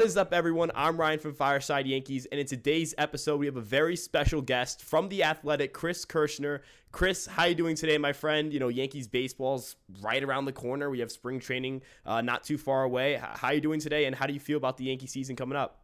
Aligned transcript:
What 0.00 0.06
is 0.06 0.16
up, 0.16 0.32
everyone? 0.32 0.70
I'm 0.74 0.96
Ryan 0.96 1.18
from 1.18 1.34
Fireside 1.34 1.86
Yankees, 1.86 2.24
and 2.32 2.40
in 2.40 2.46
today's 2.46 2.94
episode, 2.96 3.38
we 3.38 3.44
have 3.44 3.58
a 3.58 3.60
very 3.60 3.96
special 3.96 4.40
guest 4.40 4.82
from 4.82 5.10
the 5.10 5.22
Athletic, 5.22 5.74
Chris 5.74 6.06
Kirschner. 6.06 6.62
Chris, 6.90 7.26
how 7.26 7.44
you 7.44 7.54
doing 7.54 7.76
today, 7.76 7.98
my 7.98 8.14
friend? 8.14 8.50
You 8.50 8.60
know, 8.60 8.68
Yankees 8.68 9.08
baseball's 9.08 9.76
right 10.00 10.24
around 10.24 10.46
the 10.46 10.54
corner. 10.54 10.88
We 10.88 11.00
have 11.00 11.12
spring 11.12 11.38
training 11.38 11.82
uh, 12.06 12.22
not 12.22 12.44
too 12.44 12.56
far 12.56 12.84
away. 12.84 13.20
How 13.22 13.50
you 13.50 13.60
doing 13.60 13.78
today, 13.78 14.06
and 14.06 14.16
how 14.16 14.26
do 14.26 14.32
you 14.32 14.40
feel 14.40 14.56
about 14.56 14.78
the 14.78 14.84
Yankee 14.84 15.06
season 15.06 15.36
coming 15.36 15.54
up? 15.54 15.82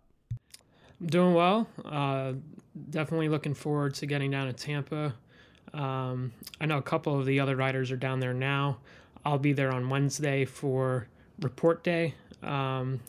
I'm 0.98 1.08
doing 1.08 1.34
well. 1.34 1.68
Uh, 1.84 2.32
definitely 2.88 3.28
looking 3.28 3.52
forward 3.52 3.92
to 3.96 4.06
getting 4.06 4.30
down 4.30 4.46
to 4.46 4.54
Tampa. 4.54 5.14
Um, 5.74 6.32
I 6.58 6.64
know 6.64 6.78
a 6.78 6.82
couple 6.82 7.20
of 7.20 7.26
the 7.26 7.38
other 7.38 7.54
writers 7.54 7.90
are 7.90 7.98
down 7.98 8.20
there 8.20 8.32
now. 8.32 8.78
I'll 9.26 9.38
be 9.38 9.52
there 9.52 9.72
on 9.72 9.90
Wednesday 9.90 10.46
for 10.46 11.06
report 11.42 11.84
day. 11.84 12.14
Um, 12.42 13.00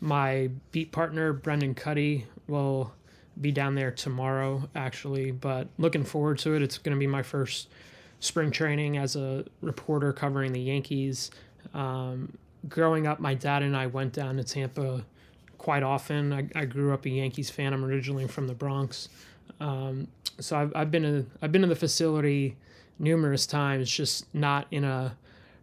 my 0.00 0.50
beat 0.72 0.92
partner, 0.92 1.32
Brendan 1.32 1.74
Kuty, 1.74 2.24
will 2.48 2.92
be 3.40 3.52
down 3.52 3.74
there 3.74 3.90
tomorrow, 3.90 4.68
actually, 4.74 5.30
but 5.30 5.68
looking 5.78 6.04
forward 6.04 6.38
to 6.38 6.54
it. 6.54 6.62
It's 6.62 6.78
going 6.78 6.94
to 6.94 6.98
be 6.98 7.06
my 7.06 7.22
first 7.22 7.68
spring 8.20 8.50
training 8.50 8.96
as 8.96 9.16
a 9.16 9.44
reporter 9.60 10.12
covering 10.12 10.52
the 10.52 10.60
Yankees. 10.60 11.30
Um, 11.74 12.36
growing 12.68 13.06
up, 13.06 13.20
my 13.20 13.34
dad 13.34 13.62
and 13.62 13.76
I 13.76 13.86
went 13.86 14.12
down 14.12 14.36
to 14.36 14.44
Tampa 14.44 15.04
quite 15.58 15.82
often. 15.82 16.32
I, 16.32 16.48
I 16.54 16.64
grew 16.64 16.92
up 16.92 17.04
a 17.04 17.10
Yankees 17.10 17.50
fan. 17.50 17.72
I'm 17.72 17.84
originally 17.84 18.26
from 18.26 18.46
the 18.46 18.54
Bronx. 18.54 19.08
Um, 19.60 20.08
so 20.40 20.56
I've, 20.56 20.72
I've 20.74 20.90
been 20.90 21.04
in, 21.04 21.30
I've 21.42 21.52
been 21.52 21.62
in 21.62 21.68
the 21.68 21.76
facility 21.76 22.56
numerous 22.98 23.46
times, 23.46 23.90
just 23.90 24.32
not 24.34 24.66
in 24.70 24.84
a 24.84 25.16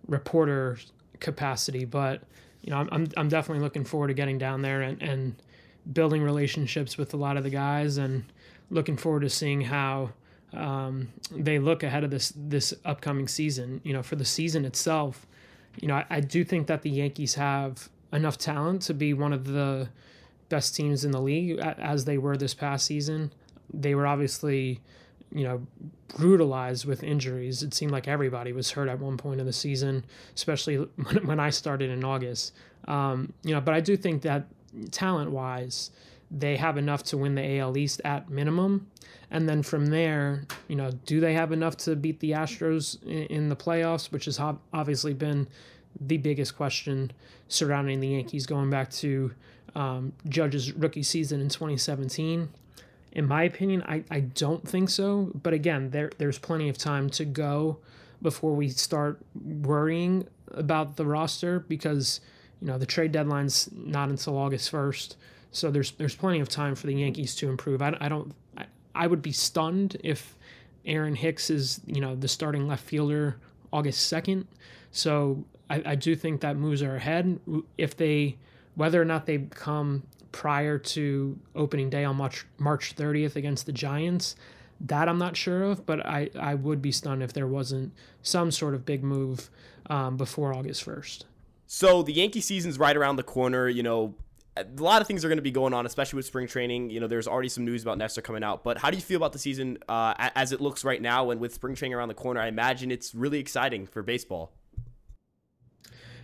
reporter 0.08 0.78
capacity, 1.20 1.86
but 1.86 2.22
you 2.64 2.72
know, 2.72 2.88
I'm, 2.92 3.10
I'm 3.18 3.30
definitely 3.30 3.64
looking 3.64 3.84
forward 3.84 4.08
to 4.08 4.14
getting 4.14 4.38
down 4.38 4.62
there 4.62 4.82
and, 4.82 5.02
and 5.02 5.36
building 5.92 6.24
relationships 6.24 6.98
with 6.98 7.14
a 7.14 7.18
lot 7.18 7.36
of 7.36 7.44
the 7.44 7.50
guys 7.50 7.98
and 7.98 8.24
looking 8.70 8.96
forward 8.96 9.22
to 9.22 9.30
seeing 9.30 9.62
how 9.62 10.12
um, 10.54 11.10
they 11.32 11.60
look 11.60 11.84
ahead 11.84 12.04
of 12.04 12.12
this 12.12 12.32
this 12.36 12.74
upcoming 12.86 13.28
season. 13.28 13.82
You 13.84 13.94
know, 13.94 14.04
for 14.04 14.16
the 14.16 14.26
season 14.26 14.66
itself, 14.66 15.28
you 15.80 15.88
know, 15.88 15.96
I, 15.96 16.06
I, 16.10 16.20
do 16.22 16.44
think 16.44 16.68
that 16.68 16.84
the 16.84 16.90
Yankees 16.90 17.36
have 17.36 17.90
enough 18.14 18.38
talent 18.38 18.84
to 18.84 18.94
be 18.94 19.14
one 19.14 19.34
of 19.34 19.46
the 19.46 19.90
best 20.50 20.76
teams 20.76 21.04
in 21.04 21.12
the 21.12 21.22
league 21.22 21.58
as 21.60 22.06
they 22.06 22.18
were 22.18 22.38
this 22.38 22.54
past 22.54 22.86
season. 22.86 23.34
They 23.74 23.96
were 23.96 24.06
obviously 24.06 24.80
you 25.34 25.44
know, 25.44 25.66
brutalized 26.18 26.86
with 26.86 27.04
injuries. 27.04 27.64
It 27.64 27.74
seemed 27.74 27.92
like 27.92 28.08
everybody 28.08 28.54
was 28.54 28.72
hurt 28.72 28.88
at 28.88 29.00
one 29.00 29.18
point 29.18 29.40
in 29.40 29.46
the 29.46 29.54
season, 29.54 30.06
especially 30.36 30.76
when, 31.04 31.28
when 31.28 31.40
I 31.40 31.50
started 31.50 31.90
in 31.90 32.04
August. 32.04 32.54
Um, 32.88 33.34
you 33.44 33.54
know, 33.54 33.62
but 33.62 33.74
I 33.74 33.80
do 33.80 33.98
think 33.98 34.22
that 34.24 34.46
talent 34.92 35.32
wise, 35.32 35.92
they 36.30 36.58
have 36.58 36.78
enough 36.78 37.04
to 37.04 37.18
win 37.18 37.36
the 37.36 37.60
AL 37.60 37.78
East 37.78 38.02
at 38.04 38.30
minimum. 38.30 38.88
And 39.32 39.50
then 39.50 39.64
from 39.64 39.88
there, 39.88 40.46
you 40.68 40.76
know, 40.76 40.92
do 41.06 41.20
they 41.20 41.34
have 41.34 41.52
enough 41.52 41.78
to 41.78 41.96
beat 41.96 42.20
the 42.20 42.32
Astros 42.32 43.02
in, 43.04 43.26
in 43.26 43.50
the 43.50 43.56
playoffs, 43.56 44.12
which 44.12 44.26
has 44.26 44.40
obviously 44.40 45.14
been 45.14 45.48
the 46.00 46.18
biggest 46.18 46.56
question 46.56 47.12
surrounding 47.48 48.00
the 48.00 48.10
Yankees 48.10 48.46
going 48.46 48.70
back 48.70 48.90
to 48.92 49.32
um, 49.76 50.14
Judge's 50.28 50.72
rookie 50.74 51.04
season 51.04 51.42
in 51.42 51.50
2017. 51.50 52.50
In 53.14 53.28
my 53.28 53.44
opinion, 53.44 53.84
I, 53.84 54.04
I 54.10 54.22
don't 54.22 54.68
think 54.68 54.90
so. 54.90 55.32
But 55.36 55.54
again, 55.54 55.92
there 55.92 56.12
there's 56.18 56.40
plenty 56.40 56.68
of 56.68 56.78
time 56.78 57.10
to 57.12 57.26
go 57.26 57.78
before 58.22 58.54
we 58.54 58.70
start 58.70 59.22
worrying 59.36 60.28
about 60.52 60.96
the 60.96 61.06
roster 61.06 61.60
because 61.60 62.22
you 62.60 62.68
know 62.68 62.78
the 62.78 62.88
trade 62.88 63.12
deadline's 63.12 63.70
not 63.72 64.10
until 64.10 64.38
August 64.38 64.72
first. 64.72 65.18
So 65.52 65.70
there's 65.70 65.92
there's 65.92 66.16
plenty 66.16 66.40
of 66.40 66.50
time 66.50 66.74
for 66.74 66.88
the 66.88 66.96
Yankees 66.96 67.36
to 67.36 67.50
improve. 67.50 67.84
I, 67.84 67.96
I 68.02 68.10
don't 68.10 68.34
I, 68.58 68.66
I 68.96 69.08
would 69.08 69.22
be 69.22 69.32
stunned 69.32 69.98
if 70.04 70.36
Aaron 70.86 71.16
Hicks 71.16 71.52
is 71.52 71.82
you 71.86 72.02
know 72.02 72.16
the 72.16 72.28
starting 72.28 72.68
left 72.68 72.84
fielder 72.84 73.38
August 73.72 74.08
second. 74.08 74.48
So 74.92 75.44
I, 75.70 75.84
I 75.86 75.96
do 75.96 76.16
think 76.16 76.42
that 76.42 76.58
moves 76.58 76.82
are 76.82 76.96
ahead. 76.96 77.40
If 77.78 77.96
they 77.96 78.38
whether 78.74 79.00
or 79.00 79.06
not 79.06 79.28
they 79.28 79.38
come 79.38 80.02
prior 80.34 80.78
to 80.78 81.40
opening 81.56 81.90
day 81.90 82.04
on 82.04 82.18
March 82.18 82.46
March 82.58 82.98
30th 82.98 83.38
against 83.38 83.66
the 83.66 83.72
Giants. 83.72 84.36
That 84.82 85.08
I'm 85.08 85.18
not 85.18 85.38
sure 85.38 85.64
of, 85.64 85.86
but 85.86 86.06
I, 86.06 86.30
I 86.38 86.56
would 86.56 86.82
be 86.82 86.92
stunned 86.92 87.24
if 87.24 87.32
there 87.32 87.48
wasn't 87.48 87.94
some 88.22 88.52
sort 88.52 88.74
of 88.74 88.86
big 88.86 89.02
move 89.02 89.50
um, 89.86 90.18
before 90.18 90.54
August 90.54 90.86
1st. 90.86 91.24
So 91.68 92.04
the 92.04 92.12
Yankee 92.12 92.42
season's 92.42 92.78
right 92.78 92.98
around 92.98 93.16
the 93.16 93.24
corner. 93.24 93.70
You 93.70 93.84
know, 93.84 94.16
a 94.58 94.66
lot 94.78 95.00
of 95.02 95.08
things 95.08 95.24
are 95.24 95.30
going 95.30 95.38
to 95.38 95.44
be 95.44 95.52
going 95.52 95.74
on, 95.74 95.86
especially 95.86 96.18
with 96.18 96.26
spring 96.26 96.48
training. 96.48 96.90
You 96.90 97.00
know, 97.00 97.08
there's 97.08 97.28
already 97.28 97.48
some 97.50 97.64
news 97.64 97.82
about 97.82 97.98
Nestor 97.98 98.22
coming 98.22 98.44
out. 98.44 98.64
But 98.64 98.78
how 98.78 98.90
do 98.90 98.98
you 98.98 99.02
feel 99.02 99.18
about 99.18 99.32
the 99.32 99.40
season 99.40 99.78
uh, 99.88 100.14
as 100.18 100.52
it 100.52 100.60
looks 100.60 100.84
right 100.84 101.02
now? 101.02 101.30
And 101.30 101.40
with 101.40 101.54
spring 101.54 101.76
training 101.76 101.96
around 101.96 102.10
the 102.10 102.14
corner, 102.14 102.42
I 102.42 102.48
imagine 102.48 102.92
it's 102.92 103.16
really 103.16 103.40
exciting 103.40 103.88
for 103.88 104.04
baseball. 104.04 104.52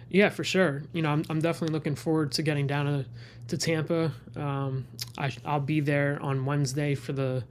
Yeah, 0.09 0.30
for 0.30 0.44
sure. 0.44 0.84
You 0.92 1.03
know, 1.03 1.09
I'm, 1.09 1.24
I'm 1.30 1.40
definitely 1.40 1.74
looking 1.74 1.96
forward 1.96 2.31
to 2.34 2.42
getting 2.42 2.68
down 2.68 2.86
to, 2.86 3.06
to 3.50 3.58
Tampa. 3.58 4.12
Um, 4.36 4.88
I, 5.18 5.31
I'll 5.46 5.59
be 5.59 5.80
there 5.80 6.20
on 6.22 6.46
Wednesday 6.46 6.96
for 6.96 7.14
the 7.14 7.44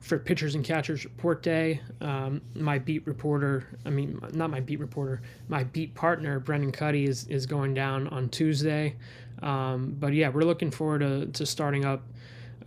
for 0.00 0.16
pitchers 0.16 0.54
and 0.54 0.64
catchers 0.64 1.04
report 1.04 1.42
day. 1.42 1.80
Um, 2.00 2.40
my 2.54 2.78
beat 2.78 3.04
reporter, 3.06 3.66
I 3.84 3.90
mean, 3.90 4.20
not 4.32 4.48
my 4.48 4.60
beat 4.60 4.78
reporter, 4.78 5.20
my 5.48 5.64
beat 5.64 5.94
partner, 5.94 6.38
Brendan 6.38 6.70
Kuty, 6.70 7.08
is, 7.08 7.26
is 7.26 7.46
going 7.46 7.74
down 7.74 8.06
on 8.08 8.28
Tuesday. 8.28 8.94
Um, 9.42 9.96
but 9.98 10.14
yeah, 10.14 10.28
we're 10.28 10.42
looking 10.42 10.70
forward 10.70 11.00
to, 11.00 11.26
to 11.26 11.44
starting 11.44 11.84
up, 11.84 12.02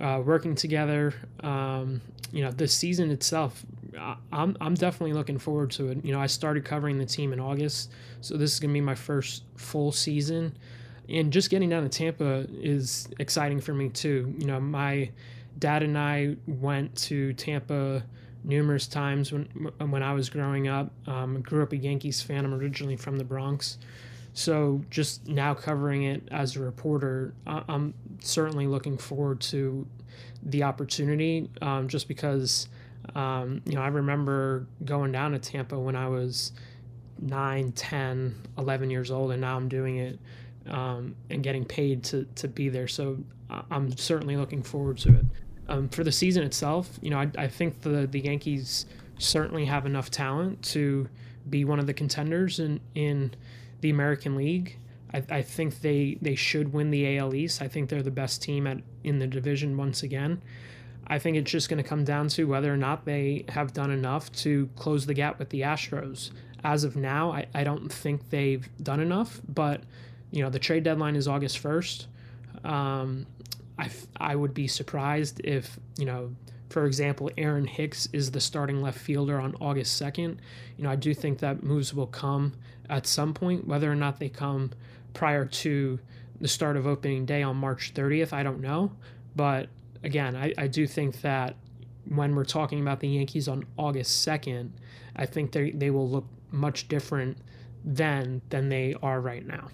uh, 0.01 0.21
working 0.23 0.55
together. 0.55 1.13
Um, 1.41 2.01
you 2.31 2.43
know, 2.43 2.51
the 2.51 2.67
season 2.67 3.11
itself 3.11 3.63
I'm 4.31 4.57
I'm 4.61 4.73
definitely 4.75 5.13
looking 5.13 5.37
forward 5.37 5.71
to 5.71 5.89
it. 5.89 6.03
You 6.03 6.13
know, 6.13 6.19
I 6.19 6.27
started 6.27 6.65
covering 6.65 6.97
the 6.97 7.05
team 7.05 7.33
in 7.33 7.39
August, 7.39 7.91
so 8.21 8.37
this 8.37 8.53
is 8.53 8.59
gonna 8.59 8.73
be 8.73 8.81
my 8.81 8.95
first 8.95 9.43
full 9.55 9.91
season, 9.91 10.55
and 11.09 11.31
just 11.31 11.49
getting 11.49 11.69
down 11.69 11.83
to 11.83 11.89
Tampa 11.89 12.47
is 12.51 13.09
exciting 13.19 13.59
for 13.59 13.73
me 13.73 13.89
too. 13.89 14.33
You 14.37 14.47
know, 14.47 14.59
my 14.59 15.09
dad 15.59 15.83
and 15.83 15.97
I 15.97 16.37
went 16.47 16.95
to 16.97 17.33
Tampa 17.33 18.03
numerous 18.43 18.87
times 18.87 19.31
when 19.31 19.45
when 19.79 20.03
I 20.03 20.13
was 20.13 20.29
growing 20.29 20.67
up. 20.67 20.91
Um, 21.07 21.37
I 21.37 21.39
grew 21.41 21.63
up 21.63 21.73
a 21.73 21.77
Yankees 21.77 22.21
fan. 22.21 22.45
I'm 22.45 22.53
originally 22.53 22.95
from 22.95 23.17
the 23.17 23.25
Bronx, 23.25 23.77
so 24.33 24.81
just 24.89 25.27
now 25.27 25.53
covering 25.53 26.03
it 26.03 26.27
as 26.31 26.55
a 26.55 26.61
reporter, 26.61 27.33
I'm 27.45 27.93
certainly 28.19 28.67
looking 28.67 28.97
forward 28.97 29.41
to 29.41 29.85
the 30.43 30.63
opportunity. 30.63 31.49
Um, 31.61 31.87
just 31.87 32.07
because 32.07 32.67
um, 33.15 33.61
you 33.65 33.73
know, 33.73 33.81
I 33.81 33.87
remember 33.87 34.67
going 34.85 35.11
down 35.11 35.31
to 35.31 35.39
Tampa 35.39 35.77
when 35.77 35.95
I 35.95 36.07
was 36.07 36.53
9, 37.19 37.71
10, 37.71 38.35
11 38.57 38.89
years 38.89 39.11
old, 39.11 39.31
and 39.31 39.41
now 39.41 39.55
I'm 39.55 39.67
doing 39.67 39.97
it 39.97 40.19
um, 40.67 41.15
and 41.29 41.43
getting 41.43 41.65
paid 41.65 42.03
to, 42.05 42.25
to 42.35 42.47
be 42.47 42.69
there. 42.69 42.87
So 42.87 43.17
I'm 43.69 43.95
certainly 43.97 44.37
looking 44.37 44.63
forward 44.63 44.97
to 44.99 45.15
it. 45.15 45.25
Um, 45.67 45.89
for 45.89 46.03
the 46.03 46.11
season 46.11 46.43
itself, 46.43 46.99
you 47.01 47.09
know, 47.09 47.19
I, 47.19 47.29
I 47.37 47.47
think 47.47 47.81
the, 47.81 48.07
the 48.07 48.19
Yankees 48.19 48.85
certainly 49.17 49.65
have 49.65 49.85
enough 49.85 50.09
talent 50.09 50.61
to 50.63 51.07
be 51.49 51.65
one 51.65 51.79
of 51.79 51.87
the 51.87 51.93
contenders 51.93 52.59
in, 52.59 52.79
in 52.95 53.33
the 53.81 53.89
American 53.89 54.35
League. 54.35 54.77
I, 55.13 55.23
I 55.29 55.41
think 55.41 55.81
they, 55.81 56.17
they 56.21 56.35
should 56.35 56.73
win 56.73 56.91
the 56.91 57.17
AL 57.17 57.35
East. 57.35 57.61
I 57.61 57.67
think 57.67 57.89
they're 57.89 58.03
the 58.03 58.11
best 58.11 58.41
team 58.41 58.67
at 58.67 58.79
in 59.03 59.19
the 59.19 59.27
division 59.27 59.77
once 59.77 60.03
again. 60.03 60.41
I 61.07 61.19
think 61.19 61.35
it's 61.35 61.51
just 61.51 61.67
going 61.67 61.81
to 61.81 61.87
come 61.87 62.05
down 62.05 62.29
to 62.29 62.45
whether 62.45 62.73
or 62.73 62.77
not 62.77 63.05
they 63.05 63.43
have 63.49 63.73
done 63.73 63.91
enough 63.91 64.31
to 64.33 64.69
close 64.77 65.05
the 65.05 65.13
gap 65.13 65.39
with 65.39 65.49
the 65.49 65.61
Astros. 65.61 66.31
As 66.63 66.83
of 66.83 66.95
now, 66.95 67.31
I, 67.31 67.47
I 67.53 67.63
don't 67.63 67.91
think 67.91 68.29
they've 68.29 68.67
done 68.81 68.99
enough, 68.99 69.41
but 69.47 69.81
you 70.31 70.41
know 70.41 70.49
the 70.49 70.59
trade 70.59 70.83
deadline 70.83 71.15
is 71.15 71.27
August 71.27 71.57
first. 71.57 72.07
Um, 72.63 73.25
I 73.77 73.89
I 74.15 74.35
would 74.35 74.53
be 74.53 74.67
surprised 74.67 75.41
if 75.43 75.77
you 75.97 76.05
know, 76.05 76.33
for 76.71 76.85
example, 76.85 77.29
Aaron 77.37 77.65
Hicks 77.65 78.07
is 78.13 78.31
the 78.31 78.39
starting 78.39 78.81
left 78.81 78.99
fielder 78.99 79.39
on 79.39 79.55
August 79.59 79.97
second. 79.97 80.41
You 80.77 80.83
know, 80.83 80.89
I 80.89 80.95
do 80.95 81.13
think 81.13 81.39
that 81.39 81.63
moves 81.63 81.93
will 81.93 82.07
come 82.07 82.53
at 82.89 83.07
some 83.07 83.33
point, 83.33 83.67
whether 83.67 83.91
or 83.91 83.95
not 83.95 84.19
they 84.19 84.29
come 84.29 84.71
prior 85.13 85.45
to 85.45 85.99
the 86.39 86.47
start 86.47 86.77
of 86.77 86.87
opening 86.87 87.25
day 87.25 87.43
on 87.43 87.57
March 87.57 87.93
30th. 87.93 88.33
I 88.33 88.43
don't 88.43 88.61
know, 88.61 88.91
but 89.35 89.69
again, 90.03 90.35
I, 90.35 90.53
I 90.57 90.67
do 90.67 90.87
think 90.87 91.21
that 91.21 91.55
when 92.07 92.35
we're 92.35 92.45
talking 92.45 92.81
about 92.81 92.99
the 92.99 93.07
Yankees 93.07 93.47
on 93.47 93.65
August 93.77 94.27
2nd, 94.27 94.71
I 95.15 95.25
think 95.25 95.51
they, 95.51 95.71
they 95.71 95.89
will 95.89 96.09
look 96.09 96.25
much 96.51 96.87
different 96.87 97.37
then 97.83 98.41
than 98.49 98.69
they 98.69 98.95
are 99.01 99.21
right 99.21 99.45
now. 99.45 99.69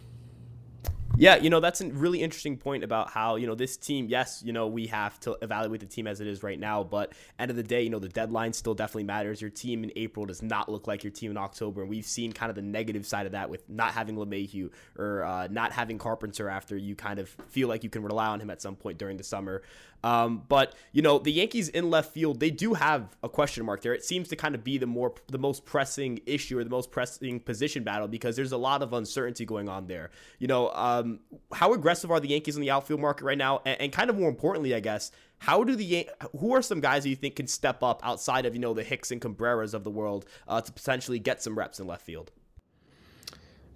Yeah, 1.20 1.38
you 1.38 1.50
know, 1.50 1.60
that's 1.60 1.82
a 1.82 1.88
really 1.88 2.22
interesting 2.22 2.58
point 2.58 2.84
about 2.84 3.10
how, 3.10 3.38
you 3.38 3.48
know, 3.48 3.56
this 3.56 3.76
team, 3.76 4.06
yes, 4.08 4.44
you 4.46 4.54
know, 4.54 4.68
we 4.68 4.86
have 4.88 5.20
to 5.22 5.36
evaluate 5.42 5.80
the 5.80 5.88
team 5.88 6.06
as 6.06 6.22
it 6.22 6.28
is 6.28 6.44
right 6.44 6.60
now, 6.60 6.84
but 6.84 7.14
end 7.40 7.50
of 7.50 7.58
the 7.58 7.64
day, 7.64 7.82
you 7.82 7.90
know, 7.90 7.98
the 7.98 8.08
deadline 8.08 8.54
still 8.54 8.76
definitely 8.76 9.06
matters. 9.06 9.42
Your 9.42 9.50
team 9.50 9.84
in 9.84 9.92
April 9.96 10.28
does 10.28 10.44
not 10.44 10.70
look 10.70 10.86
like 10.86 11.04
your 11.04 11.10
team 11.10 11.32
in 11.32 11.38
October. 11.38 11.82
And 11.82 11.90
we've 11.90 12.06
seen 12.06 12.34
kind 12.34 12.52
of 12.52 12.56
the 12.56 12.62
negative 12.62 13.04
side 13.04 13.26
of 13.26 13.32
that 13.32 13.50
with 13.50 13.68
not 13.68 13.94
having 13.94 14.16
LeMahieu 14.16 14.70
or 14.96 15.24
uh, 15.24 15.48
not 15.50 15.72
having 15.72 15.98
Carpenter 15.98 16.50
after 16.50 16.78
you 16.78 16.96
kind 16.96 17.18
of 17.18 17.30
feel 17.50 17.68
like 17.68 17.84
you 17.84 17.90
can 17.90 18.04
rely 18.04 18.28
on 18.28 18.40
him 18.40 18.52
at 18.52 18.62
some 18.62 18.76
point 18.76 19.00
during 19.00 19.18
the 19.18 19.24
summer. 19.24 19.64
Um, 20.04 20.44
but 20.48 20.76
you 20.92 21.02
know, 21.02 21.20
the 21.20 21.32
Yankees 21.32 21.70
in 21.70 21.90
left 21.90 22.14
field, 22.14 22.40
they 22.40 22.52
do 22.52 22.74
have 22.76 23.16
a 23.24 23.30
question 23.30 23.66
mark 23.66 23.82
there. 23.82 23.94
It 23.94 24.06
seems 24.06 24.28
to 24.30 24.36
kind 24.36 24.56
of 24.56 24.64
be 24.64 24.78
the 24.78 24.86
more 24.86 25.14
the 25.28 25.40
most 25.40 25.66
pressing 25.66 26.20
issue 26.26 26.60
or 26.60 26.64
the 26.64 26.70
most 26.70 26.92
pressing 26.92 27.40
position 27.40 27.84
battle 27.84 28.08
because 28.08 28.36
there's 28.36 28.52
a 28.52 28.58
lot 28.58 28.82
of 28.82 28.94
uncertainty 28.94 29.46
going 29.46 29.68
on 29.68 29.88
there. 29.88 30.12
You 30.40 30.48
know, 30.48 30.72
um, 30.72 31.20
how 31.52 31.74
aggressive 31.74 32.12
are 32.12 32.20
the 32.20 32.30
Yankees 32.30 32.56
in 32.56 32.62
the 32.62 32.72
outfield 32.72 33.00
market 33.00 33.26
right 33.26 33.38
now? 33.38 33.62
And, 33.66 33.82
and 33.82 33.92
kind 33.92 34.10
of 34.10 34.18
more 34.18 34.30
importantly, 34.30 34.76
I 34.76 34.80
guess, 34.80 35.12
how 35.40 35.64
do 35.64 35.76
the 35.76 36.10
who 36.40 36.54
are 36.54 36.62
some 36.62 36.80
guys 36.80 37.04
that 37.04 37.10
you 37.10 37.16
think 37.16 37.36
can 37.36 37.48
step 37.48 37.84
up 37.84 38.02
outside 38.04 38.46
of 38.46 38.54
you 38.54 38.60
know 38.60 38.74
the 38.74 38.84
Hicks 38.84 39.12
and 39.12 39.22
Cabreras 39.22 39.74
of 39.74 39.84
the 39.84 39.92
world 39.92 40.26
uh, 40.48 40.62
to 40.62 40.72
potentially 40.72 41.20
get 41.20 41.42
some 41.42 41.58
reps 41.58 41.80
in 41.80 41.88
left 41.88 42.04
field? 42.04 42.32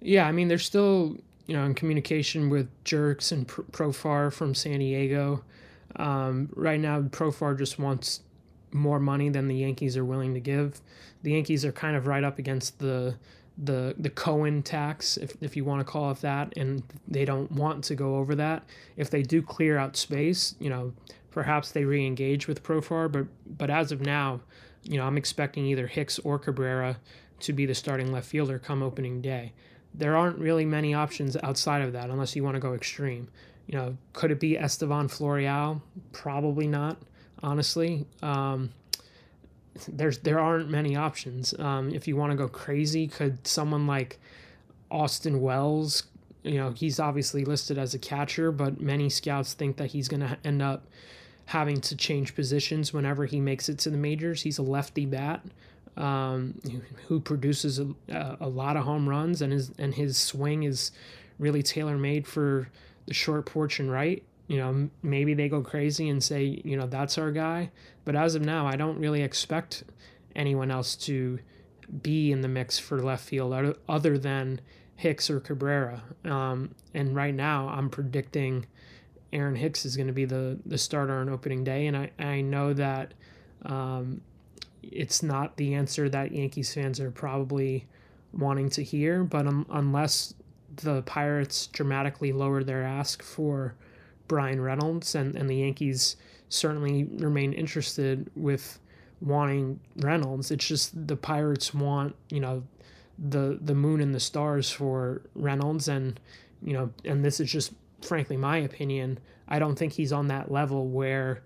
Yeah, 0.00 0.26
I 0.26 0.32
mean, 0.32 0.48
they're 0.48 0.58
still 0.58 1.16
you 1.46 1.56
know 1.56 1.64
in 1.64 1.74
communication 1.74 2.48
with 2.48 2.68
Jurickson 2.84 3.44
Profar 3.44 4.32
from 4.32 4.54
San 4.54 4.78
Diego. 4.80 5.44
Um, 5.96 6.50
right 6.54 6.80
now, 6.80 7.02
Profar 7.02 7.56
just 7.56 7.78
wants 7.78 8.20
more 8.72 8.98
money 8.98 9.28
than 9.28 9.48
the 9.48 9.56
Yankees 9.56 9.96
are 9.96 10.04
willing 10.04 10.34
to 10.34 10.40
give. 10.40 10.80
The 11.22 11.32
Yankees 11.32 11.64
are 11.64 11.72
kind 11.72 11.96
of 11.96 12.06
right 12.06 12.24
up 12.24 12.38
against 12.38 12.78
the 12.78 13.16
the 13.58 13.94
the 13.98 14.08
Cohen 14.08 14.62
tax, 14.62 15.18
if, 15.18 15.34
if 15.42 15.56
you 15.56 15.64
want 15.64 15.80
to 15.80 15.84
call 15.84 16.10
it 16.10 16.20
that, 16.22 16.54
and 16.56 16.82
they 17.06 17.24
don't 17.24 17.52
want 17.52 17.84
to 17.84 17.94
go 17.94 18.16
over 18.16 18.34
that. 18.34 18.64
If 18.96 19.10
they 19.10 19.22
do 19.22 19.42
clear 19.42 19.76
out 19.76 19.96
space, 19.96 20.54
you 20.58 20.70
know, 20.70 20.94
perhaps 21.30 21.70
they 21.70 21.84
re-engage 21.84 22.48
with 22.48 22.62
Profar, 22.62 23.12
but 23.12 23.26
but 23.58 23.68
as 23.70 23.92
of 23.92 24.00
now, 24.00 24.40
you 24.84 24.96
know, 24.96 25.04
I'm 25.04 25.18
expecting 25.18 25.66
either 25.66 25.86
Hicks 25.86 26.18
or 26.20 26.38
Cabrera 26.38 26.98
to 27.40 27.52
be 27.52 27.66
the 27.66 27.74
starting 27.74 28.12
left 28.12 28.28
fielder 28.28 28.58
come 28.58 28.82
opening 28.82 29.20
day. 29.20 29.52
There 29.94 30.16
aren't 30.16 30.38
really 30.38 30.64
many 30.64 30.94
options 30.94 31.36
outside 31.42 31.82
of 31.82 31.92
that 31.92 32.08
unless 32.08 32.34
you 32.34 32.42
want 32.42 32.54
to 32.54 32.60
go 32.60 32.72
extreme. 32.72 33.28
You 33.66 33.78
know, 33.78 33.96
could 34.12 34.30
it 34.30 34.40
be 34.40 34.56
Estevan 34.56 35.08
Florial? 35.08 35.80
Probably 36.12 36.66
not, 36.66 36.98
honestly. 37.42 38.06
Um, 38.22 38.70
there's 39.88 40.18
there 40.18 40.38
aren't 40.38 40.68
many 40.68 40.96
options. 40.96 41.58
Um, 41.58 41.94
if 41.94 42.06
you 42.06 42.16
want 42.16 42.32
to 42.32 42.36
go 42.36 42.48
crazy, 42.48 43.06
could 43.06 43.46
someone 43.46 43.86
like 43.86 44.18
Austin 44.90 45.40
Wells? 45.40 46.04
You 46.42 46.58
know, 46.58 46.70
he's 46.70 46.98
obviously 46.98 47.44
listed 47.44 47.78
as 47.78 47.94
a 47.94 47.98
catcher, 47.98 48.50
but 48.50 48.80
many 48.80 49.08
scouts 49.08 49.54
think 49.54 49.76
that 49.76 49.86
he's 49.86 50.08
going 50.08 50.20
to 50.20 50.36
end 50.44 50.60
up 50.60 50.86
having 51.46 51.80
to 51.80 51.96
change 51.96 52.34
positions 52.34 52.92
whenever 52.92 53.26
he 53.26 53.40
makes 53.40 53.68
it 53.68 53.78
to 53.78 53.90
the 53.90 53.96
majors. 53.96 54.42
He's 54.42 54.58
a 54.58 54.62
lefty 54.62 55.06
bat 55.06 55.44
um, 55.96 56.60
who 57.08 57.20
produces 57.20 57.78
a, 57.78 58.36
a 58.40 58.48
lot 58.48 58.76
of 58.76 58.84
home 58.84 59.08
runs, 59.08 59.42
and 59.42 59.52
his 59.52 59.70
and 59.78 59.94
his 59.94 60.18
swing 60.18 60.64
is 60.64 60.90
really 61.38 61.62
tailor 61.62 61.98
made 61.98 62.26
for 62.26 62.68
the 63.06 63.14
short 63.14 63.46
porch 63.46 63.80
and 63.80 63.90
right. 63.90 64.22
You 64.48 64.58
know, 64.58 64.90
maybe 65.02 65.34
they 65.34 65.48
go 65.48 65.62
crazy 65.62 66.08
and 66.08 66.22
say, 66.22 66.60
you 66.64 66.76
know, 66.76 66.86
that's 66.86 67.16
our 67.16 67.30
guy. 67.30 67.70
But 68.04 68.16
as 68.16 68.34
of 68.34 68.42
now, 68.42 68.66
I 68.66 68.76
don't 68.76 68.98
really 68.98 69.22
expect 69.22 69.84
anyone 70.34 70.70
else 70.70 70.96
to 70.96 71.38
be 72.02 72.32
in 72.32 72.40
the 72.40 72.48
mix 72.48 72.78
for 72.78 73.02
left 73.02 73.24
field 73.24 73.76
other 73.88 74.18
than 74.18 74.60
Hicks 74.96 75.30
or 75.30 75.40
Cabrera. 75.40 76.02
Um, 76.24 76.74
and 76.94 77.14
right 77.14 77.34
now, 77.34 77.68
I'm 77.68 77.88
predicting 77.88 78.66
Aaron 79.32 79.56
Hicks 79.56 79.84
is 79.84 79.96
going 79.96 80.08
to 80.08 80.12
be 80.12 80.24
the, 80.24 80.58
the 80.66 80.78
starter 80.78 81.14
on 81.14 81.28
opening 81.28 81.64
day. 81.64 81.86
And 81.86 81.96
I, 81.96 82.10
I 82.18 82.40
know 82.40 82.72
that 82.74 83.14
um, 83.64 84.20
it's 84.82 85.22
not 85.22 85.56
the 85.56 85.74
answer 85.74 86.08
that 86.08 86.32
Yankees 86.32 86.74
fans 86.74 87.00
are 87.00 87.10
probably 87.10 87.86
wanting 88.32 88.70
to 88.70 88.82
hear, 88.82 89.24
but 89.24 89.46
um, 89.46 89.66
unless 89.70 90.34
the 90.76 91.02
Pirates 91.02 91.66
dramatically 91.68 92.32
lower 92.32 92.62
their 92.64 92.82
ask 92.82 93.22
for 93.22 93.74
Bryan 94.28 94.60
Reynolds, 94.60 95.14
and, 95.14 95.36
and 95.36 95.48
the 95.48 95.56
Yankees 95.56 96.16
certainly 96.48 97.04
remain 97.04 97.52
interested 97.52 98.30
with 98.34 98.78
wanting 99.20 99.80
Reynolds. 99.96 100.50
It's 100.50 100.66
just 100.66 101.06
the 101.06 101.16
Pirates 101.16 101.72
want, 101.74 102.16
you 102.30 102.40
know, 102.40 102.62
the 103.18 103.58
the 103.60 103.74
moon 103.74 104.00
and 104.00 104.14
the 104.14 104.20
stars 104.20 104.70
for 104.70 105.22
Reynolds 105.34 105.86
and 105.86 106.18
you 106.64 106.72
know, 106.72 106.90
and 107.04 107.24
this 107.24 107.40
is 107.40 107.50
just 107.50 107.72
frankly 108.00 108.36
my 108.36 108.58
opinion. 108.58 109.18
I 109.48 109.58
don't 109.58 109.76
think 109.76 109.92
he's 109.92 110.12
on 110.12 110.28
that 110.28 110.50
level 110.50 110.88
where 110.88 111.42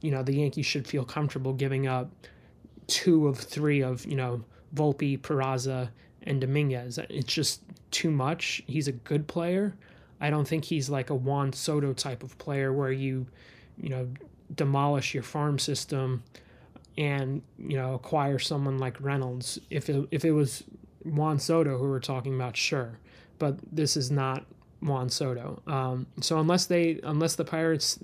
you 0.00 0.10
know, 0.10 0.22
the 0.22 0.34
Yankees 0.34 0.66
should 0.66 0.86
feel 0.86 1.04
comfortable 1.04 1.52
giving 1.52 1.86
up 1.86 2.10
two 2.86 3.26
of 3.26 3.38
three 3.38 3.82
of, 3.82 4.04
you 4.06 4.16
know, 4.16 4.44
Volpe, 4.74 5.18
Peraza, 5.20 5.88
and 6.26 6.40
Dominguez. 6.40 6.98
It's 7.08 7.32
just 7.32 7.62
too 7.90 8.10
much. 8.10 8.62
He's 8.66 8.88
a 8.88 8.92
good 8.92 9.26
player. 9.26 9.74
I 10.20 10.30
don't 10.30 10.46
think 10.46 10.64
he's 10.64 10.88
like 10.90 11.10
a 11.10 11.14
Juan 11.14 11.52
Soto 11.52 11.92
type 11.92 12.22
of 12.22 12.36
player 12.38 12.72
where 12.72 12.92
you, 12.92 13.26
you 13.80 13.90
know, 13.90 14.08
demolish 14.54 15.14
your 15.14 15.22
farm 15.22 15.58
system 15.58 16.22
and, 16.96 17.42
you 17.58 17.76
know, 17.76 17.94
acquire 17.94 18.38
someone 18.38 18.78
like 18.78 19.00
Reynolds. 19.00 19.58
If 19.70 19.90
it, 19.90 20.08
if 20.10 20.24
it 20.24 20.32
was 20.32 20.64
Juan 21.04 21.38
Soto 21.38 21.78
who 21.78 21.88
we're 21.88 22.00
talking 22.00 22.34
about, 22.34 22.56
sure. 22.56 22.98
But 23.38 23.58
this 23.70 23.96
is 23.96 24.10
not 24.10 24.46
Juan 24.80 25.08
Soto. 25.10 25.62
Um, 25.66 26.06
so 26.20 26.38
unless 26.38 26.66
they 26.66 27.00
unless 27.02 27.36
the 27.36 27.44
Pirates 27.44 27.98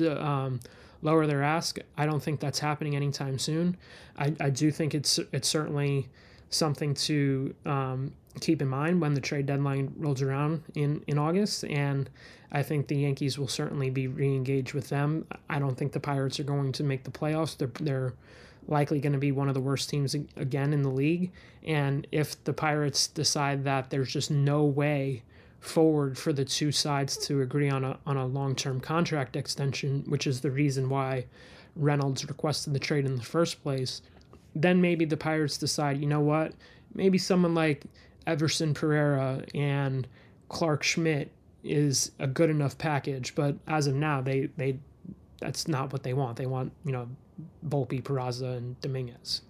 um, 0.00 0.60
lower 1.02 1.26
their 1.26 1.42
ask, 1.42 1.78
I 1.96 2.06
don't 2.06 2.22
think 2.22 2.40
that's 2.40 2.58
happening 2.58 2.94
anytime 2.96 3.38
soon. 3.38 3.76
I, 4.16 4.34
I 4.40 4.50
do 4.50 4.70
think 4.70 4.94
it's 4.94 5.18
it's 5.32 5.48
certainly 5.48 6.08
something 6.50 6.94
to 6.94 7.54
um, 7.66 8.12
keep 8.40 8.62
in 8.62 8.68
mind 8.68 9.00
when 9.00 9.14
the 9.14 9.20
trade 9.20 9.46
deadline 9.46 9.92
rolls 9.96 10.22
around 10.22 10.62
in, 10.74 11.02
in 11.06 11.18
August. 11.18 11.64
And 11.64 12.08
I 12.52 12.62
think 12.62 12.88
the 12.88 12.96
Yankees 12.96 13.38
will 13.38 13.48
certainly 13.48 13.90
be 13.90 14.06
re 14.06 14.26
engaged 14.34 14.74
with 14.74 14.88
them. 14.88 15.26
I 15.50 15.58
don't 15.58 15.76
think 15.76 15.92
the 15.92 16.00
Pirates 16.00 16.40
are 16.40 16.44
going 16.44 16.72
to 16.72 16.84
make 16.84 17.04
the 17.04 17.10
playoffs. 17.10 17.56
They're, 17.56 17.70
they're 17.80 18.14
likely 18.66 19.00
going 19.00 19.12
to 19.12 19.18
be 19.18 19.32
one 19.32 19.48
of 19.48 19.54
the 19.54 19.60
worst 19.60 19.88
teams 19.88 20.14
again 20.14 20.72
in 20.72 20.82
the 20.82 20.90
league. 20.90 21.32
And 21.64 22.06
if 22.12 22.42
the 22.44 22.52
Pirates 22.52 23.06
decide 23.06 23.64
that 23.64 23.90
there's 23.90 24.12
just 24.12 24.30
no 24.30 24.64
way 24.64 25.22
forward 25.60 26.16
for 26.16 26.32
the 26.32 26.44
two 26.44 26.70
sides 26.70 27.16
to 27.16 27.40
agree 27.40 27.68
on 27.68 27.84
a, 27.84 27.98
on 28.06 28.16
a 28.16 28.26
long 28.26 28.54
term 28.54 28.80
contract 28.80 29.36
extension, 29.36 30.04
which 30.06 30.26
is 30.26 30.40
the 30.40 30.50
reason 30.50 30.88
why 30.88 31.26
Reynolds 31.76 32.26
requested 32.26 32.74
the 32.74 32.78
trade 32.78 33.06
in 33.06 33.16
the 33.16 33.22
first 33.22 33.62
place 33.62 34.02
then 34.54 34.80
maybe 34.80 35.04
the 35.04 35.16
Pirates 35.16 35.58
decide, 35.58 35.98
you 35.98 36.06
know 36.06 36.20
what, 36.20 36.52
maybe 36.94 37.18
someone 37.18 37.54
like 37.54 37.84
Everson 38.26 38.74
Pereira 38.74 39.42
and 39.54 40.06
Clarke 40.48 40.82
Schmidt 40.82 41.30
is 41.64 42.12
a 42.18 42.26
good 42.26 42.50
enough 42.50 42.78
package. 42.78 43.34
But 43.34 43.56
as 43.66 43.86
of 43.86 43.94
now, 43.94 44.20
they 44.20 44.46
they 44.56 44.78
that's 45.40 45.68
not 45.68 45.92
what 45.92 46.02
they 46.02 46.12
want. 46.12 46.36
They 46.36 46.46
want 46.46 46.72
you 46.84 46.92
know 46.92 47.08
Volpe, 47.66 48.02
Peraza, 48.02 48.56
and 48.56 48.80
Dominguez. 48.80 49.42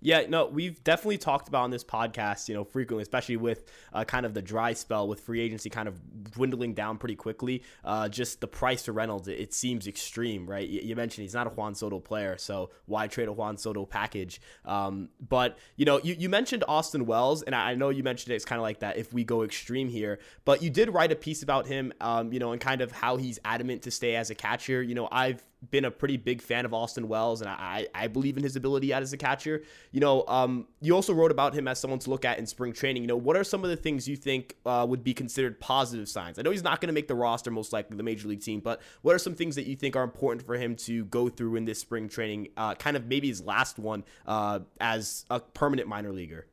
Yeah, 0.00 0.24
no, 0.28 0.46
we've 0.46 0.82
definitely 0.82 1.18
talked 1.18 1.48
about 1.48 1.62
on 1.64 1.70
this 1.70 1.84
podcast, 1.84 2.48
you 2.48 2.54
know, 2.54 2.64
frequently, 2.64 3.02
especially 3.02 3.36
with 3.36 3.64
uh, 3.92 4.04
kind 4.04 4.24
of 4.24 4.32
the 4.32 4.40
dry 4.40 4.72
spell 4.72 5.06
with 5.06 5.20
free 5.20 5.40
agency 5.40 5.68
kind 5.68 5.88
of 5.88 6.00
dwindling 6.32 6.74
down 6.74 6.96
pretty 6.96 7.16
quickly. 7.16 7.62
Uh, 7.84 8.08
just 8.08 8.40
the 8.40 8.46
price 8.46 8.84
for 8.84 8.92
Reynolds, 8.92 9.28
it, 9.28 9.38
it 9.38 9.54
seems 9.54 9.86
extreme, 9.86 10.48
right? 10.48 10.66
You, 10.66 10.80
you, 10.82 10.96
mentioned 10.96 11.22
he's 11.22 11.34
not 11.34 11.46
a 11.46 11.50
Juan 11.50 11.74
Soto 11.74 12.00
player, 12.00 12.36
so 12.38 12.70
why 12.86 13.08
trade 13.08 13.28
a 13.28 13.32
Juan 13.32 13.58
Soto 13.58 13.84
package? 13.84 14.40
Um, 14.64 15.10
but, 15.28 15.58
you 15.76 15.84
know, 15.84 16.00
you, 16.02 16.14
you 16.18 16.28
mentioned 16.28 16.64
Austin 16.66 17.04
Wells, 17.04 17.42
and 17.42 17.54
I, 17.54 17.72
I 17.72 17.74
know 17.74 17.90
you 17.90 18.02
mentioned 18.02 18.32
it, 18.32 18.36
it's 18.36 18.44
kind 18.44 18.58
of 18.58 18.62
like 18.62 18.80
that 18.80 18.96
if 18.96 19.12
we 19.12 19.24
go 19.24 19.42
extreme 19.42 19.88
here, 19.88 20.18
but 20.44 20.62
you 20.62 20.70
did 20.70 20.94
write 20.94 21.12
a 21.12 21.16
piece 21.16 21.42
about 21.42 21.66
him, 21.66 21.92
um, 22.00 22.32
you 22.32 22.38
know, 22.38 22.52
and 22.52 22.60
kind 22.60 22.80
of 22.80 22.90
how 22.90 23.16
he's 23.16 23.38
adamant 23.44 23.82
to 23.82 23.90
stay 23.90 24.16
as 24.16 24.30
a 24.30 24.34
catcher. 24.34 24.82
You 24.82 24.94
know, 24.94 25.08
I've 25.12 25.42
been 25.70 25.84
a 25.84 25.90
pretty 25.90 26.16
big 26.16 26.40
fan 26.40 26.64
of 26.64 26.72
Austin 26.72 27.06
Wells, 27.06 27.42
and 27.42 27.50
I, 27.50 27.86
I 27.94 28.06
believe 28.06 28.36
in 28.36 28.42
his 28.42 28.56
ability 28.56 28.94
out 28.94 29.02
as 29.02 29.12
a 29.12 29.16
catcher. 29.16 29.62
You 29.92 30.00
know, 30.00 30.24
um, 30.26 30.66
you 30.80 30.94
also 30.94 31.12
wrote 31.12 31.30
about 31.30 31.54
him 31.54 31.68
as 31.68 31.78
someone 31.78 31.98
to 32.00 32.10
look 32.10 32.24
at 32.24 32.38
in 32.38 32.46
spring 32.46 32.72
training. 32.72 33.02
You 33.02 33.08
know, 33.08 33.16
what 33.16 33.36
are 33.36 33.44
some 33.44 33.62
of 33.62 33.70
the 33.70 33.76
things 33.76 34.08
you 34.08 34.16
think 34.16 34.56
uh, 34.64 34.86
would 34.88 35.04
be 35.04 35.12
considered 35.12 35.60
positive 35.60 36.08
signs? 36.08 36.38
I 36.38 36.42
know 36.42 36.50
he's 36.50 36.62
not 36.62 36.80
going 36.80 36.88
to 36.88 36.94
make 36.94 37.08
the 37.08 37.14
roster, 37.14 37.50
most 37.50 37.72
likely 37.72 37.96
the 37.96 38.02
major 38.02 38.28
league 38.28 38.42
team, 38.42 38.60
but 38.60 38.80
what 39.02 39.14
are 39.14 39.18
some 39.18 39.34
things 39.34 39.54
that 39.56 39.66
you 39.66 39.76
think 39.76 39.96
are 39.96 40.04
important 40.04 40.44
for 40.46 40.56
him 40.56 40.76
to 40.76 41.04
go 41.06 41.28
through 41.28 41.56
in 41.56 41.66
this 41.66 41.78
spring 41.78 42.08
training, 42.08 42.48
uh, 42.56 42.74
kind 42.74 42.96
of 42.96 43.06
maybe 43.06 43.28
his 43.28 43.42
last 43.42 43.78
one 43.78 44.04
uh, 44.26 44.60
as 44.80 45.26
a 45.30 45.40
permanent 45.40 45.88
minor 45.88 46.12
leaguer? 46.12 46.46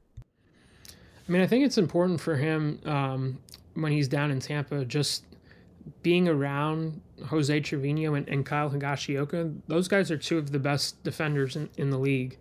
I 1.28 1.32
mean, 1.32 1.42
I 1.42 1.48
think 1.48 1.66
it's 1.66 1.78
important 1.78 2.22
for 2.22 2.36
him 2.36 2.80
um, 2.86 3.40
when 3.74 3.92
he's 3.92 4.08
down 4.08 4.32
in 4.32 4.40
Tampa, 4.40 4.86
just 4.86 5.24
being 6.02 6.28
around 6.28 7.02
Jose 7.26 7.60
Trevino 7.62 8.14
and, 8.14 8.28
and 8.30 8.46
Kyle 8.46 8.70
Higashioka, 8.70 9.54
those 9.68 9.88
guys 9.88 10.12
are 10.12 10.18
two 10.18 10.38
of 10.38 10.52
the 10.52 10.60
best 10.60 11.04
defenders 11.04 11.56
in, 11.56 11.70
in 11.78 11.90
the 11.90 11.98
league. 11.98 12.38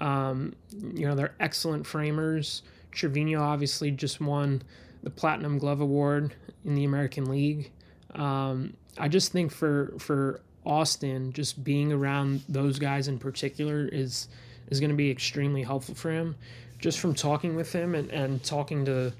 Um, 0.00 0.54
you 0.72 1.06
know, 1.06 1.14
they're 1.14 1.34
excellent 1.40 1.86
framers. 1.86 2.62
Trevino 2.90 3.42
obviously 3.42 3.90
just 3.90 4.20
won 4.20 4.62
the 5.02 5.10
Platinum 5.10 5.58
Glove 5.58 5.80
Award 5.80 6.34
in 6.64 6.74
the 6.74 6.84
American 6.84 7.26
League. 7.26 7.70
Um, 8.14 8.74
I 8.98 9.08
just 9.08 9.32
think 9.32 9.52
for 9.52 9.94
for 9.98 10.40
Austin, 10.64 11.32
just 11.32 11.62
being 11.62 11.92
around 11.92 12.42
those 12.48 12.78
guys 12.78 13.08
in 13.08 13.18
particular 13.18 13.86
is 13.88 14.28
is 14.70 14.80
going 14.80 14.90
to 14.90 14.96
be 14.96 15.10
extremely 15.10 15.62
helpful 15.62 15.94
for 15.94 16.10
him. 16.10 16.36
Just 16.78 16.98
from 17.00 17.14
talking 17.14 17.56
with 17.56 17.72
him 17.72 17.94
and, 17.94 18.10
and 18.10 18.42
talking 18.42 18.84
to 18.86 19.12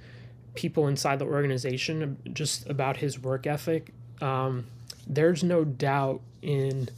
people 0.54 0.88
inside 0.88 1.18
the 1.18 1.26
organization 1.26 2.16
just 2.32 2.68
about 2.68 2.96
his 2.96 3.18
work 3.18 3.46
ethic, 3.46 3.92
um, 4.20 4.66
there's 5.06 5.42
no 5.42 5.64
doubt 5.64 6.20
in 6.42 6.88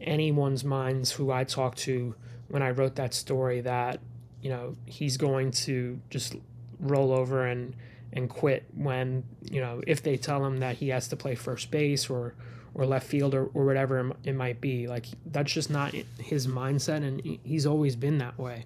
anyone's 0.00 0.64
minds 0.64 1.12
who 1.12 1.30
I 1.30 1.44
talked 1.44 1.78
to 1.78 2.14
when 2.48 2.62
I 2.62 2.70
wrote 2.70 2.96
that 2.96 3.14
story 3.14 3.60
that 3.62 4.00
you 4.42 4.50
know 4.50 4.76
he's 4.86 5.16
going 5.16 5.50
to 5.50 6.00
just 6.10 6.36
roll 6.80 7.12
over 7.12 7.46
and 7.46 7.74
and 8.12 8.28
quit 8.28 8.64
when 8.74 9.24
you 9.50 9.60
know 9.60 9.82
if 9.86 10.02
they 10.02 10.16
tell 10.16 10.44
him 10.44 10.58
that 10.58 10.76
he 10.76 10.88
has 10.88 11.08
to 11.08 11.16
play 11.16 11.34
first 11.34 11.70
base 11.70 12.08
or 12.08 12.34
or 12.74 12.86
left 12.86 13.06
field 13.06 13.34
or, 13.34 13.46
or 13.54 13.64
whatever 13.64 14.12
it 14.24 14.34
might 14.34 14.60
be 14.60 14.86
like 14.86 15.06
that's 15.26 15.52
just 15.52 15.70
not 15.70 15.92
his 16.18 16.46
mindset 16.46 17.02
and 17.02 17.38
he's 17.44 17.66
always 17.66 17.96
been 17.96 18.18
that 18.18 18.38
way. 18.38 18.64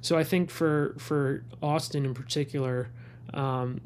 So 0.00 0.18
i 0.18 0.24
think 0.24 0.50
for 0.50 0.96
for 0.98 1.44
austin 1.62 2.04
in 2.04 2.12
particular 2.12 2.90
um, 3.32 3.80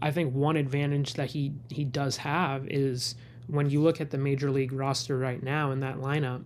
i 0.00 0.12
think 0.12 0.32
one 0.32 0.56
advantage 0.56 1.14
that 1.14 1.30
he 1.30 1.52
he 1.68 1.84
does 1.84 2.18
have 2.18 2.68
is 2.68 3.16
when 3.48 3.68
you 3.68 3.80
look 3.80 4.00
at 4.00 4.10
the 4.10 4.18
major 4.18 4.50
league 4.50 4.72
roster 4.72 5.18
right 5.18 5.42
now 5.42 5.70
in 5.70 5.80
that 5.80 5.96
lineup 5.96 6.44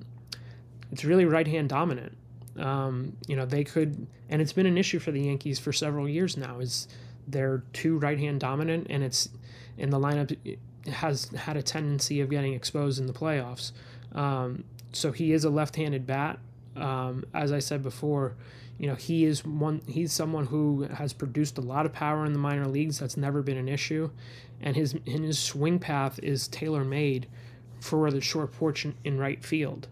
it's 0.91 1.05
really 1.05 1.25
right 1.25 1.47
hand 1.47 1.69
dominant 1.69 2.17
um, 2.59 3.17
you 3.27 3.37
know 3.37 3.45
they 3.45 3.65
could 3.65 4.07
and 4.29 4.41
it's 4.41 4.53
been 4.53 4.67
an 4.67 4.79
issue 4.79 4.99
for 4.99 5.11
the 5.11 5.21
yankees 5.21 5.59
for 5.59 5.73
several 5.73 6.09
years 6.09 6.37
now 6.37 6.59
is 6.59 6.89
they're 7.27 7.63
too 7.73 7.99
right 7.99 8.19
hand 8.19 8.41
dominant, 8.41 8.87
and 8.91 9.03
it's 9.03 9.29
in 9.79 9.91
the 9.91 9.99
lineup 9.99 10.37
has 10.87 11.27
had 11.31 11.57
a 11.57 11.63
tendency 11.63 12.21
of 12.21 12.31
getting 12.31 12.55
exposed 12.55 13.01
in 13.01 13.07
the 13.07 13.13
playoffs. 13.13 13.73
Um, 14.13 14.65
so 14.93 15.13
he 15.13 15.33
is 15.33 15.45
a 15.45 15.51
left-handed 15.51 16.07
bat. 16.07 16.39
Um, 16.77 17.25
as 17.35 17.53
I 17.53 17.59
said 17.59 17.83
before, 17.83 18.35
you 18.79 18.87
know 18.87 18.95
he 18.95 19.25
is 19.25 19.45
one. 19.45 19.83
He's 19.87 20.13
someone 20.13 20.47
who 20.47 20.83
has 20.85 21.13
produced 21.13 21.59
a 21.59 21.61
lot 21.61 21.87
of 21.87 21.93
power 21.93 22.25
in 22.25 22.33
the 22.33 22.39
minor 22.39 22.67
leagues. 22.67 22.99
That's 22.99 23.17
never 23.17 23.43
been 23.43 23.59
an 23.59 23.69
issue, 23.69 24.11
and 24.61 24.75
his 24.75 24.95
and 24.95 25.25
his 25.25 25.39
swing 25.39 25.79
path 25.79 26.19
is 26.23 26.49
tailor-made 26.49 27.29
for 27.81 28.11
the 28.11 28.21
short 28.21 28.53
porch 28.53 28.85
in, 28.85 28.95
in 29.05 29.19
right 29.19 29.45
field. 29.45 29.89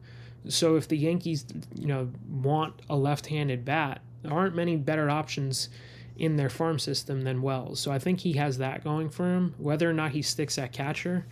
So 0.49 0.77
if 0.77 0.89
the 0.89 0.97
Yankees, 0.97 1.45
you 1.75 1.87
know, 1.87 2.11
want 2.31 2.81
a 2.89 2.97
left-handed 2.97 3.65
bat, 3.65 4.01
there 4.23 4.33
aren't 4.33 4.57
many 4.57 4.77
better 4.77 5.11
options 5.11 5.69
in 6.17 6.37
their 6.37 6.51
farm 6.51 6.79
system 6.79 7.23
than 7.23 7.43
Wells. 7.43 7.81
So 7.81 7.91
I 7.91 7.99
think 7.99 8.21
he 8.21 8.35
has 8.35 8.59
that 8.59 8.85
going 8.85 9.11
for 9.11 9.25
him. 9.25 9.55
Whether 9.59 9.89
or 9.89 9.93
not 9.93 10.13
he 10.13 10.23
sticks 10.23 10.59
at 10.59 10.73
catcher, 10.73 11.27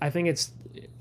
I 0.00 0.10
think 0.10 0.28
it's 0.28 0.52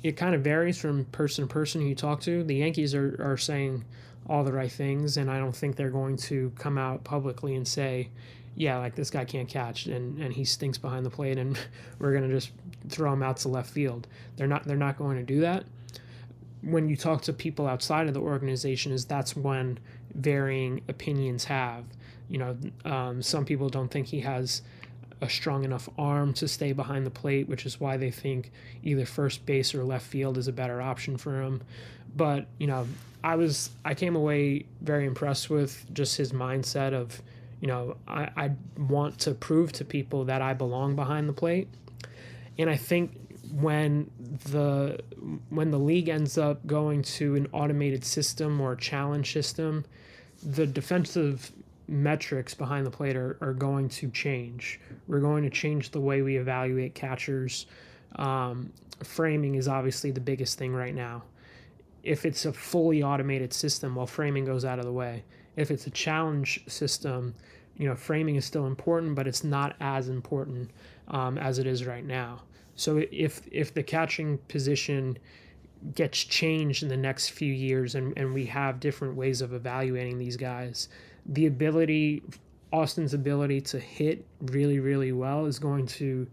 it 0.03 0.17
kind 0.17 0.35
of 0.35 0.41
varies 0.41 0.79
from 0.79 1.05
person 1.05 1.47
to 1.47 1.53
person 1.53 1.81
who 1.81 1.87
you 1.87 1.95
talk 1.95 2.21
to. 2.21 2.43
The 2.43 2.55
Yankees 2.55 2.93
are, 2.93 3.15
are 3.19 3.37
saying 3.37 3.83
all 4.27 4.43
the 4.43 4.53
right 4.53 4.71
things, 4.71 5.17
and 5.17 5.29
I 5.29 5.39
don't 5.39 5.55
think 5.55 5.75
they're 5.75 5.89
going 5.89 6.17
to 6.17 6.51
come 6.57 6.77
out 6.77 7.03
publicly 7.03 7.55
and 7.55 7.67
say, 7.67 8.09
yeah, 8.55 8.77
like 8.77 8.95
this 8.95 9.09
guy 9.09 9.25
can't 9.25 9.49
catch 9.49 9.85
and, 9.85 10.19
and 10.19 10.33
he 10.33 10.45
stinks 10.45 10.77
behind 10.77 11.05
the 11.05 11.09
plate 11.09 11.37
and 11.37 11.59
we're 11.99 12.13
gonna 12.13 12.29
just 12.29 12.51
throw 12.87 13.11
him 13.11 13.21
out 13.21 13.37
to 13.37 13.49
left 13.49 13.69
field. 13.69 14.07
They're 14.37 14.47
not 14.47 14.63
they're 14.65 14.77
not 14.77 14.97
going 14.97 15.17
to 15.17 15.23
do 15.23 15.41
that. 15.41 15.65
When 16.61 16.89
you 16.89 16.95
talk 16.95 17.21
to 17.23 17.33
people 17.33 17.67
outside 17.67 18.07
of 18.07 18.13
the 18.13 18.21
organization, 18.21 18.91
is 18.91 19.05
that's 19.05 19.35
when 19.35 19.77
varying 20.15 20.81
opinions 20.87 21.43
have. 21.45 21.83
You 22.27 22.39
know, 22.39 22.57
um, 22.85 23.21
some 23.21 23.45
people 23.45 23.69
don't 23.69 23.91
think 23.91 24.07
he 24.07 24.21
has 24.21 24.63
a 25.21 25.29
strong 25.29 25.63
enough 25.63 25.89
arm 25.97 26.33
to 26.33 26.47
stay 26.47 26.73
behind 26.73 27.05
the 27.05 27.11
plate, 27.11 27.47
which 27.47 27.65
is 27.65 27.79
why 27.79 27.97
they 27.97 28.11
think 28.11 28.51
either 28.83 29.05
first 29.05 29.45
base 29.45 29.73
or 29.73 29.83
left 29.83 30.05
field 30.05 30.37
is 30.37 30.47
a 30.47 30.51
better 30.51 30.81
option 30.81 31.17
for 31.17 31.41
him. 31.41 31.61
But 32.15 32.47
you 32.57 32.67
know, 32.67 32.87
I 33.23 33.35
was 33.35 33.69
I 33.83 33.93
came 33.93 34.15
away 34.15 34.65
very 34.81 35.05
impressed 35.05 35.49
with 35.49 35.85
just 35.93 36.17
his 36.17 36.31
mindset 36.31 36.93
of, 36.93 37.21
you 37.59 37.67
know, 37.67 37.97
I, 38.07 38.29
I 38.35 38.51
want 38.77 39.19
to 39.19 39.33
prove 39.33 39.71
to 39.73 39.85
people 39.85 40.25
that 40.25 40.41
I 40.41 40.53
belong 40.53 40.95
behind 40.95 41.27
the 41.27 41.33
plate, 41.33 41.67
and 42.57 42.69
I 42.69 42.75
think 42.75 43.17
when 43.51 44.11
the 44.51 44.99
when 45.49 45.71
the 45.71 45.79
league 45.79 46.09
ends 46.09 46.37
up 46.37 46.65
going 46.67 47.03
to 47.03 47.35
an 47.35 47.47
automated 47.51 48.03
system 48.03 48.59
or 48.59 48.75
challenge 48.75 49.31
system, 49.31 49.85
the 50.43 50.67
defensive 50.67 51.51
metrics 51.87 52.53
behind 52.53 52.85
the 52.85 52.91
plate 52.91 53.15
are, 53.15 53.37
are 53.41 53.53
going 53.53 53.89
to 53.89 54.09
change. 54.09 54.79
We're 55.07 55.19
going 55.19 55.43
to 55.43 55.49
change 55.49 55.91
the 55.91 56.01
way 56.01 56.21
we 56.21 56.37
evaluate 56.37 56.95
catchers. 56.95 57.67
Um, 58.15 58.71
framing 59.03 59.55
is 59.55 59.67
obviously 59.67 60.11
the 60.11 60.21
biggest 60.21 60.57
thing 60.57 60.73
right 60.73 60.95
now. 60.95 61.23
If 62.03 62.25
it's 62.25 62.45
a 62.45 62.53
fully 62.53 63.03
automated 63.03 63.53
system, 63.53 63.95
well, 63.95 64.07
framing 64.07 64.45
goes 64.45 64.65
out 64.65 64.79
of 64.79 64.85
the 64.85 64.91
way. 64.91 65.23
If 65.55 65.71
it's 65.71 65.87
a 65.87 65.91
challenge 65.91 66.63
system, 66.67 67.33
you 67.77 67.87
know, 67.87 67.95
framing 67.95 68.35
is 68.35 68.45
still 68.45 68.67
important, 68.67 69.15
but 69.15 69.27
it's 69.27 69.43
not 69.43 69.75
as 69.79 70.07
important 70.09 70.71
um, 71.07 71.37
as 71.37 71.59
it 71.59 71.67
is 71.67 71.85
right 71.85 72.05
now. 72.05 72.41
So 72.75 73.01
if 73.11 73.41
if 73.51 73.73
the 73.73 73.83
catching 73.83 74.37
position 74.49 75.17
gets 75.93 76.23
changed 76.23 76.83
in 76.83 76.89
the 76.89 76.97
next 76.97 77.29
few 77.29 77.51
years 77.51 77.95
and, 77.95 78.17
and 78.17 78.33
we 78.33 78.45
have 78.45 78.79
different 78.79 79.15
ways 79.15 79.41
of 79.41 79.53
evaluating 79.53 80.17
these 80.17 80.37
guys, 80.37 80.89
the 81.25 81.45
ability, 81.45 82.23
Austin's 82.71 83.13
ability 83.13 83.61
to 83.61 83.79
hit 83.79 84.25
really, 84.41 84.79
really 84.79 85.11
well 85.11 85.45
is 85.45 85.59
going 85.59 85.85
to 85.85 86.27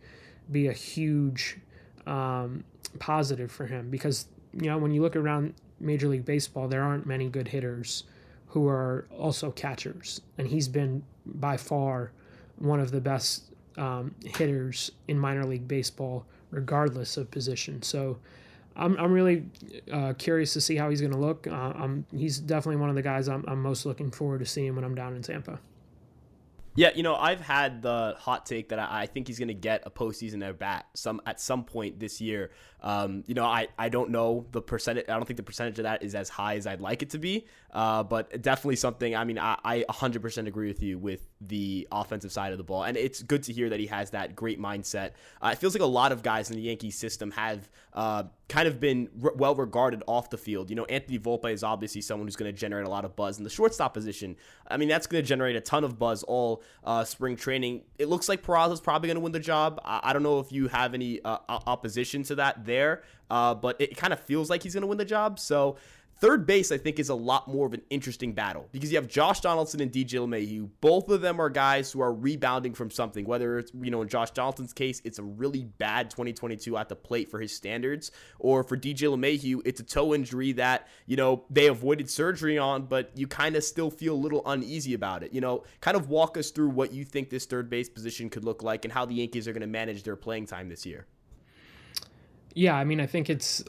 be 0.51 0.69
a 0.69 0.73
huge 0.73 1.59
um, 2.07 2.65
positive 2.99 3.51
for 3.51 3.67
him 3.67 3.91
because, 3.91 4.27
you 4.55 4.69
know, 4.69 4.79
when 4.79 4.93
you 4.93 5.03
look 5.03 5.17
around 5.17 5.55
Major 5.81 6.09
League 6.09 6.25
Baseball, 6.25 6.69
there 6.69 6.83
aren't 6.83 7.07
many 7.07 7.29
good 7.29 7.49
hitters 7.49 8.05
who 8.47 8.69
are 8.69 9.07
also 9.19 9.51
catchers. 9.51 10.21
And 10.39 10.47
he's 10.47 10.69
been 10.69 11.03
by 11.25 11.57
far 11.57 12.13
one 12.59 12.81
of 12.81 12.91
the 12.91 13.01
best 13.01 13.45
um, 13.77 14.15
hitters 14.25 14.93
in 15.09 15.19
minor 15.19 15.45
league 15.45 15.67
baseball, 15.67 16.27
regardless 16.51 17.17
of 17.17 17.31
position. 17.31 17.83
So, 17.83 18.19
I'm, 18.77 18.97
I'm 18.97 19.13
really 19.13 19.47
uh, 19.93 20.15
curious 20.15 20.53
to 20.55 20.61
see 20.61 20.77
how 20.77 20.91
he's 20.91 21.01
going 21.01 21.13
to 21.13 21.19
look. 21.19 21.47
Uh, 21.47 21.51
I'm, 21.51 22.07
he's 22.15 22.39
definitely 22.39 22.81
one 22.81 22.91
of 22.91 22.97
the 22.97 23.03
guys 23.03 23.29
I'm, 23.29 23.45
I'm 23.47 23.63
most 23.63 23.87
looking 23.87 24.11
forward 24.11 24.41
to 24.41 24.47
seeing 24.47 24.75
when 24.75 24.85
I'm 24.85 24.95
down 24.95 25.15
in 25.15 25.23
Tampa. 25.23 25.61
Yeah, 26.75 26.91
you 26.95 27.03
know, 27.03 27.17
I've 27.17 27.41
had 27.41 27.83
the 27.83 28.17
hot 28.19 28.47
take 28.47 28.71
that 28.71 28.79
I, 28.79 29.03
I 29.03 29.07
think 29.07 29.27
he's 29.27 29.39
going 29.39 29.49
to 29.49 29.55
get 29.55 29.83
a 29.85 29.91
postseason 29.91 30.47
at 30.47 30.59
bat 30.59 30.87
some 30.95 31.21
at 31.27 31.41
some 31.41 31.65
point 31.65 32.01
this 32.01 32.21
year. 32.21 32.51
Um, 32.83 33.25
you 33.27 33.35
know, 33.35 33.45
I, 33.45 33.69
I 33.79 33.89
don't 33.89 34.11
know 34.11 34.45
the 34.51 34.61
percentage. 34.61 35.09
I 35.09 35.15
don't 35.15 35.25
think 35.25 35.37
the 35.37 35.43
percentage 35.43 35.79
of 35.79 35.85
that 35.85 36.03
is 36.03 36.15
as 36.15 36.29
high 36.29 36.57
as 36.57 36.67
I'd 36.67 36.81
like 36.81 37.03
it 37.03 37.11
to 37.11 37.19
be. 37.19 37.47
Uh, 37.73 38.03
but 38.03 38.43
definitely 38.43 38.77
something. 38.77 39.17
I 39.17 39.25
mean, 39.25 39.39
I, 39.39 39.57
I 39.65 39.85
100% 39.89 40.47
agree 40.47 40.69
with 40.69 40.83
you 40.83 40.99
with 40.99 41.27
the 41.41 41.89
offensive 41.91 42.31
side 42.31 42.53
of 42.53 42.59
the 42.59 42.65
ball, 42.65 42.83
and 42.83 42.99
it's 42.99 43.23
good 43.23 43.43
to 43.45 43.53
hear 43.53 43.71
that 43.71 43.81
he 43.81 43.87
has 43.87 44.11
that 44.11 44.37
great 44.37 44.61
mindset. 44.61 45.13
Uh, 45.41 45.51
it 45.53 45.59
feels 45.59 45.75
like 45.75 45.83
a 45.83 45.87
lot 45.87 46.13
of 46.13 46.23
guys 46.23 46.51
in 46.51 46.57
the 46.57 46.63
Yankee 46.63 46.91
system 46.91 47.31
have 47.31 47.71
uh, 47.95 48.25
kind 48.49 48.69
of 48.69 48.79
been 48.79 49.09
r- 49.25 49.33
well 49.35 49.55
regarded 49.55 50.03
off 50.07 50.29
the 50.29 50.37
field. 50.37 50.69
You 50.69 50.77
know, 50.77 50.85
Anthony 50.85 51.19
Volpe 51.19 51.51
is 51.51 51.65
obviously 51.65 52.03
someone 52.03 52.27
who's 52.27 52.37
going 52.37 52.53
to 52.53 52.59
generate 52.59 52.87
a 52.87 52.91
lot 52.91 53.07
of 53.07 53.17
buzz 53.17 53.39
in 53.39 53.45
the 53.45 53.51
shortstop 53.51 53.95
position. 53.95 54.37
I 54.69 54.77
mean, 54.77 54.89
that's 54.89 55.07
going 55.07 55.23
to 55.23 55.27
generate 55.27 55.57
a 55.57 55.61
ton 55.63 55.83
of 55.83 55.99
buzz 55.99 56.23
all 56.25 56.63
uh, 56.85 57.05
spring 57.05 57.37
training. 57.37 57.85
It 57.99 58.09
looks 58.09 58.29
like 58.29 58.43
Peraza's 58.43 58.83
probably 58.83 59.09
going 59.09 59.17
to 59.17 59.23
win 59.23 59.33
the 59.33 59.41
job. 59.41 59.81
I, 59.83 60.01
I, 60.03 60.13
don't 60.13 60.23
know 60.23 60.41
if 60.41 60.53
you 60.53 60.69
have 60.69 60.93
any 60.93 61.23
uh, 61.25 61.39
opposition 61.49 62.23
to 62.25 62.35
that 62.35 62.65
there, 62.73 63.03
uh, 63.31 63.55
but 63.55 63.81
it 63.81 63.97
kind 63.97 64.13
of 64.13 64.21
feels 64.21 64.49
like 64.51 64.63
he's 64.63 64.75
going 64.75 64.83
to 64.83 64.87
win 64.87 64.99
the 64.99 65.05
job. 65.05 65.39
So 65.39 65.77
Third 66.23 66.47
base, 66.47 66.71
I 66.71 66.79
think, 66.79 67.01
is 67.01 67.09
a 67.09 67.17
lot 67.17 67.49
more 67.49 67.67
of 67.67 67.75
an 67.75 67.83
interesting 67.91 68.33
battle 68.33 68.69
because 68.71 68.93
you 68.93 68.97
have 68.97 69.09
Josh 69.09 69.41
Donaldson 69.41 69.81
and 69.81 69.91
DJ 69.91 70.21
LeMahieu. 70.21 70.69
Both 70.81 71.09
of 71.09 71.21
them 71.21 71.41
are 71.41 71.51
guys 71.51 71.91
who 71.91 72.01
are 72.01 72.15
rebounding 72.15 72.75
from 72.75 72.93
something, 72.93 73.25
whether 73.25 73.59
it's, 73.59 73.73
you 73.75 73.91
know, 73.91 74.03
in 74.03 74.09
Josh 74.09 74.31
Donaldson's 74.31 74.73
case, 74.73 75.03
it's 75.05 75.19
a 75.19 75.25
really 75.25 75.65
bad 75.65 76.11
2022 76.11 76.77
at 76.77 76.89
the 76.89 76.95
plate 76.95 77.29
for 77.29 77.41
his 77.41 77.53
standards, 77.53 78.13
or 78.39 78.63
for 78.63 78.77
DJ 78.77 79.09
LeMahieu, 79.09 79.63
it's 79.65 79.81
a 79.81 79.83
toe 79.83 80.15
injury 80.15 80.53
that, 80.53 80.87
you 81.07 81.17
know, 81.17 81.43
they 81.51 81.67
avoided 81.67 82.09
surgery 82.09 82.57
on, 82.57 82.83
but 82.85 83.11
you 83.17 83.27
kind 83.27 83.57
of 83.57 83.65
still 83.65 83.91
feel 83.91 84.15
a 84.15 84.23
little 84.23 84.43
uneasy 84.47 84.95
about 84.95 85.25
it. 85.25 85.33
You 85.33 85.41
know, 85.41 85.65
kind 85.81 85.97
of 85.97 86.09
walk 86.09 86.37
us 86.37 86.53
through 86.53 86.69
what 86.69 86.93
you 86.93 87.05
think 87.05 87.31
this 87.31 87.47
third 87.47 87.69
base 87.69 87.89
position 87.89 88.31
could 88.31 88.45
look 88.45 88.63
like 88.63 88.85
and 88.85 88.93
how 88.95 89.05
the 89.07 89.15
Yankees 89.15 89.49
are 89.49 89.53
going 89.53 89.63
to 89.63 89.67
manage 89.67 90.05
their 90.05 90.15
playing 90.15 90.47
time 90.47 90.69
this 90.69 90.87
year. 90.87 91.09
Yeah, 92.55 92.77
I 92.77 92.85
mean, 92.85 93.01
I 93.01 93.07
think 93.07 93.31
it's 93.31 93.65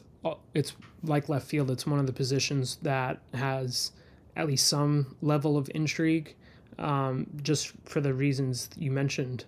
it's 0.54 0.74
like 1.02 1.28
left 1.28 1.46
field. 1.46 1.70
It's 1.70 1.86
one 1.86 2.00
of 2.00 2.06
the 2.06 2.12
positions 2.12 2.76
that 2.82 3.20
has 3.34 3.92
at 4.36 4.46
least 4.46 4.66
some 4.66 5.16
level 5.20 5.56
of 5.56 5.70
intrigue, 5.74 6.34
um, 6.78 7.26
just 7.42 7.72
for 7.84 8.00
the 8.00 8.12
reasons 8.14 8.70
you 8.76 8.90
mentioned. 8.90 9.44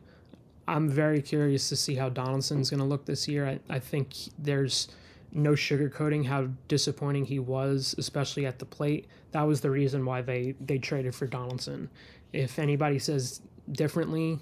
I'm 0.69 0.89
very 0.89 1.23
curious 1.23 1.69
to 1.69 1.77
see 1.77 1.95
how 1.95 2.09
Donaldson's 2.09 2.71
going 2.71 2.81
to 2.81 2.87
look 2.87 3.07
this 3.07 3.29
year. 3.29 3.47
I, 3.47 3.61
I 3.69 3.79
think 3.79 4.15
there's 4.39 4.89
no 5.33 5.53
sugarcoating 5.53 6.27
how 6.27 6.49
disappointing 6.67 7.25
he 7.25 7.39
was, 7.39 7.95
especially 7.99 8.47
at 8.47 8.59
the 8.59 8.65
plate. 8.65 9.07
That 9.33 9.43
was 9.43 9.61
the 9.61 9.71
reason 9.71 10.05
why 10.05 10.23
they, 10.23 10.55
they 10.61 10.79
traded 10.79 11.15
for 11.15 11.27
Donaldson. 11.27 11.89
If 12.33 12.59
anybody 12.59 12.99
says 12.99 13.41
differently, 13.71 14.41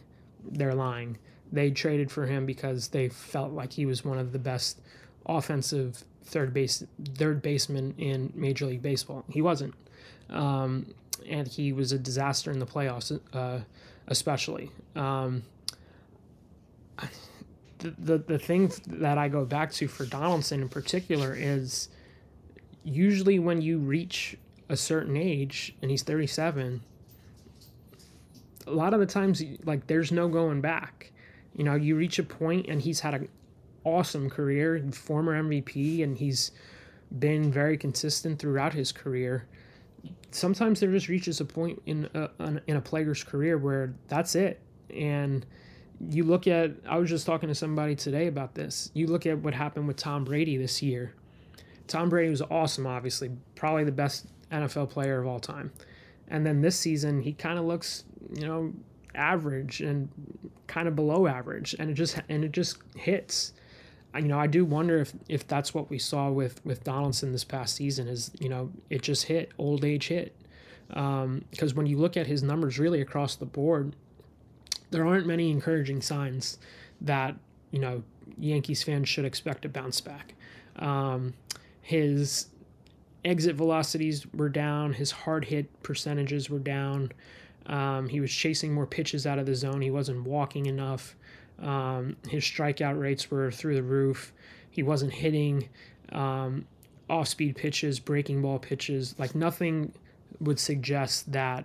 they're 0.50 0.74
lying. 0.74 1.18
They 1.54 1.70
traded 1.70 2.10
for 2.10 2.26
him 2.26 2.46
because 2.46 2.88
they 2.88 3.08
felt 3.08 3.52
like 3.52 3.72
he 3.72 3.86
was 3.86 4.04
one 4.04 4.18
of 4.18 4.32
the 4.32 4.40
best 4.40 4.80
offensive 5.24 6.02
third 6.24 6.52
base 6.52 6.82
third 7.14 7.42
baseman 7.42 7.94
in 7.96 8.32
Major 8.34 8.66
League 8.66 8.82
Baseball. 8.82 9.24
He 9.28 9.40
wasn't, 9.40 9.74
um, 10.30 10.92
and 11.28 11.46
he 11.46 11.72
was 11.72 11.92
a 11.92 11.98
disaster 11.98 12.50
in 12.50 12.58
the 12.58 12.66
playoffs, 12.66 13.16
uh, 13.32 13.60
especially. 14.08 14.68
Um, 14.96 15.44
the, 17.78 17.94
the 17.98 18.18
the 18.18 18.38
thing 18.38 18.72
that 18.88 19.16
I 19.16 19.28
go 19.28 19.44
back 19.44 19.70
to 19.74 19.86
for 19.86 20.06
Donaldson 20.06 20.60
in 20.60 20.68
particular 20.68 21.36
is 21.38 21.88
usually 22.82 23.38
when 23.38 23.62
you 23.62 23.78
reach 23.78 24.36
a 24.68 24.76
certain 24.76 25.16
age 25.16 25.76
and 25.82 25.90
he's 25.90 26.02
37 26.02 26.82
a 28.66 28.70
lot 28.70 28.94
of 28.94 29.00
the 29.00 29.06
times 29.06 29.42
like 29.64 29.86
there's 29.86 30.10
no 30.10 30.26
going 30.28 30.60
back 30.60 31.12
you 31.56 31.64
know 31.64 31.74
you 31.74 31.96
reach 31.96 32.18
a 32.18 32.22
point 32.22 32.66
and 32.68 32.82
he's 32.82 33.00
had 33.00 33.14
an 33.14 33.28
awesome 33.84 34.30
career 34.30 34.82
former 34.92 35.40
mvp 35.42 36.02
and 36.02 36.16
he's 36.16 36.52
been 37.18 37.52
very 37.52 37.76
consistent 37.76 38.38
throughout 38.38 38.72
his 38.72 38.92
career. 38.92 39.46
Sometimes 40.30 40.80
there 40.80 40.90
just 40.90 41.08
reaches 41.08 41.40
a 41.40 41.44
point 41.44 41.80
in 41.86 42.08
a, 42.14 42.28
in 42.66 42.76
a 42.76 42.80
player's 42.80 43.22
career 43.22 43.56
where 43.56 43.94
that's 44.08 44.34
it. 44.34 44.60
And 44.94 45.46
you 46.10 46.24
look 46.24 46.48
at 46.48 46.72
i 46.88 46.98
was 46.98 47.08
just 47.08 47.24
talking 47.24 47.48
to 47.48 47.54
somebody 47.54 47.94
today 47.94 48.26
about 48.26 48.54
this. 48.54 48.90
You 48.94 49.06
look 49.06 49.26
at 49.26 49.38
what 49.38 49.54
happened 49.54 49.86
with 49.86 49.96
tom 49.96 50.24
brady 50.24 50.56
this 50.56 50.82
year. 50.82 51.14
Tom 51.86 52.08
brady 52.08 52.30
was 52.30 52.42
awesome 52.42 52.86
obviously 52.86 53.30
probably 53.54 53.84
the 53.84 53.92
best 53.92 54.26
NFL 54.50 54.90
player 54.90 55.20
of 55.20 55.26
all 55.26 55.40
time. 55.40 55.72
And 56.28 56.44
then 56.44 56.62
this 56.62 56.78
season, 56.78 57.20
he 57.20 57.32
kind 57.32 57.58
of 57.58 57.64
looks, 57.64 58.04
you 58.34 58.46
know, 58.46 58.72
average 59.14 59.80
and 59.80 60.08
kind 60.66 60.88
of 60.88 60.96
below 60.96 61.26
average, 61.26 61.74
and 61.78 61.90
it 61.90 61.94
just 61.94 62.20
and 62.28 62.44
it 62.44 62.52
just 62.52 62.78
hits. 62.96 63.52
You 64.14 64.28
know, 64.28 64.38
I 64.38 64.46
do 64.46 64.64
wonder 64.64 64.98
if 64.98 65.12
if 65.28 65.46
that's 65.46 65.74
what 65.74 65.90
we 65.90 65.98
saw 65.98 66.30
with 66.30 66.64
with 66.64 66.84
Donaldson 66.84 67.32
this 67.32 67.44
past 67.44 67.76
season. 67.76 68.08
Is 68.08 68.30
you 68.38 68.48
know, 68.48 68.70
it 68.90 69.02
just 69.02 69.24
hit 69.24 69.52
old 69.58 69.84
age 69.84 70.08
hit. 70.08 70.34
Because 70.88 71.72
um, 71.72 71.76
when 71.76 71.86
you 71.86 71.96
look 71.98 72.16
at 72.16 72.26
his 72.26 72.42
numbers 72.42 72.78
really 72.78 73.00
across 73.00 73.36
the 73.36 73.46
board, 73.46 73.96
there 74.90 75.06
aren't 75.06 75.26
many 75.26 75.50
encouraging 75.50 76.02
signs 76.02 76.58
that 77.00 77.34
you 77.70 77.78
know 77.78 78.02
Yankees 78.38 78.82
fans 78.82 79.08
should 79.08 79.24
expect 79.24 79.64
a 79.64 79.68
bounce 79.68 80.00
back. 80.00 80.34
Um, 80.76 81.34
his 81.80 82.46
exit 83.24 83.56
velocities 83.56 84.26
were 84.32 84.48
down, 84.48 84.92
his 84.92 85.10
hard 85.10 85.46
hit 85.46 85.82
percentages 85.82 86.50
were 86.50 86.58
down. 86.58 87.12
Um, 87.66 88.08
he 88.08 88.20
was 88.20 88.30
chasing 88.30 88.72
more 88.72 88.86
pitches 88.86 89.26
out 89.26 89.38
of 89.38 89.46
the 89.46 89.54
zone. 89.54 89.80
He 89.80 89.90
wasn't 89.90 90.24
walking 90.24 90.66
enough. 90.66 91.16
Um, 91.60 92.16
his 92.28 92.44
strikeout 92.44 92.98
rates 92.98 93.30
were 93.30 93.50
through 93.50 93.76
the 93.76 93.82
roof. 93.82 94.32
He 94.70 94.82
wasn't 94.82 95.12
hitting 95.12 95.68
um, 96.12 96.66
off 97.08 97.28
speed 97.28 97.56
pitches, 97.56 98.00
breaking 98.00 98.42
ball 98.42 98.58
pitches. 98.58 99.14
Like 99.18 99.34
nothing 99.34 99.92
would 100.40 100.58
suggest 100.58 101.32
that 101.32 101.64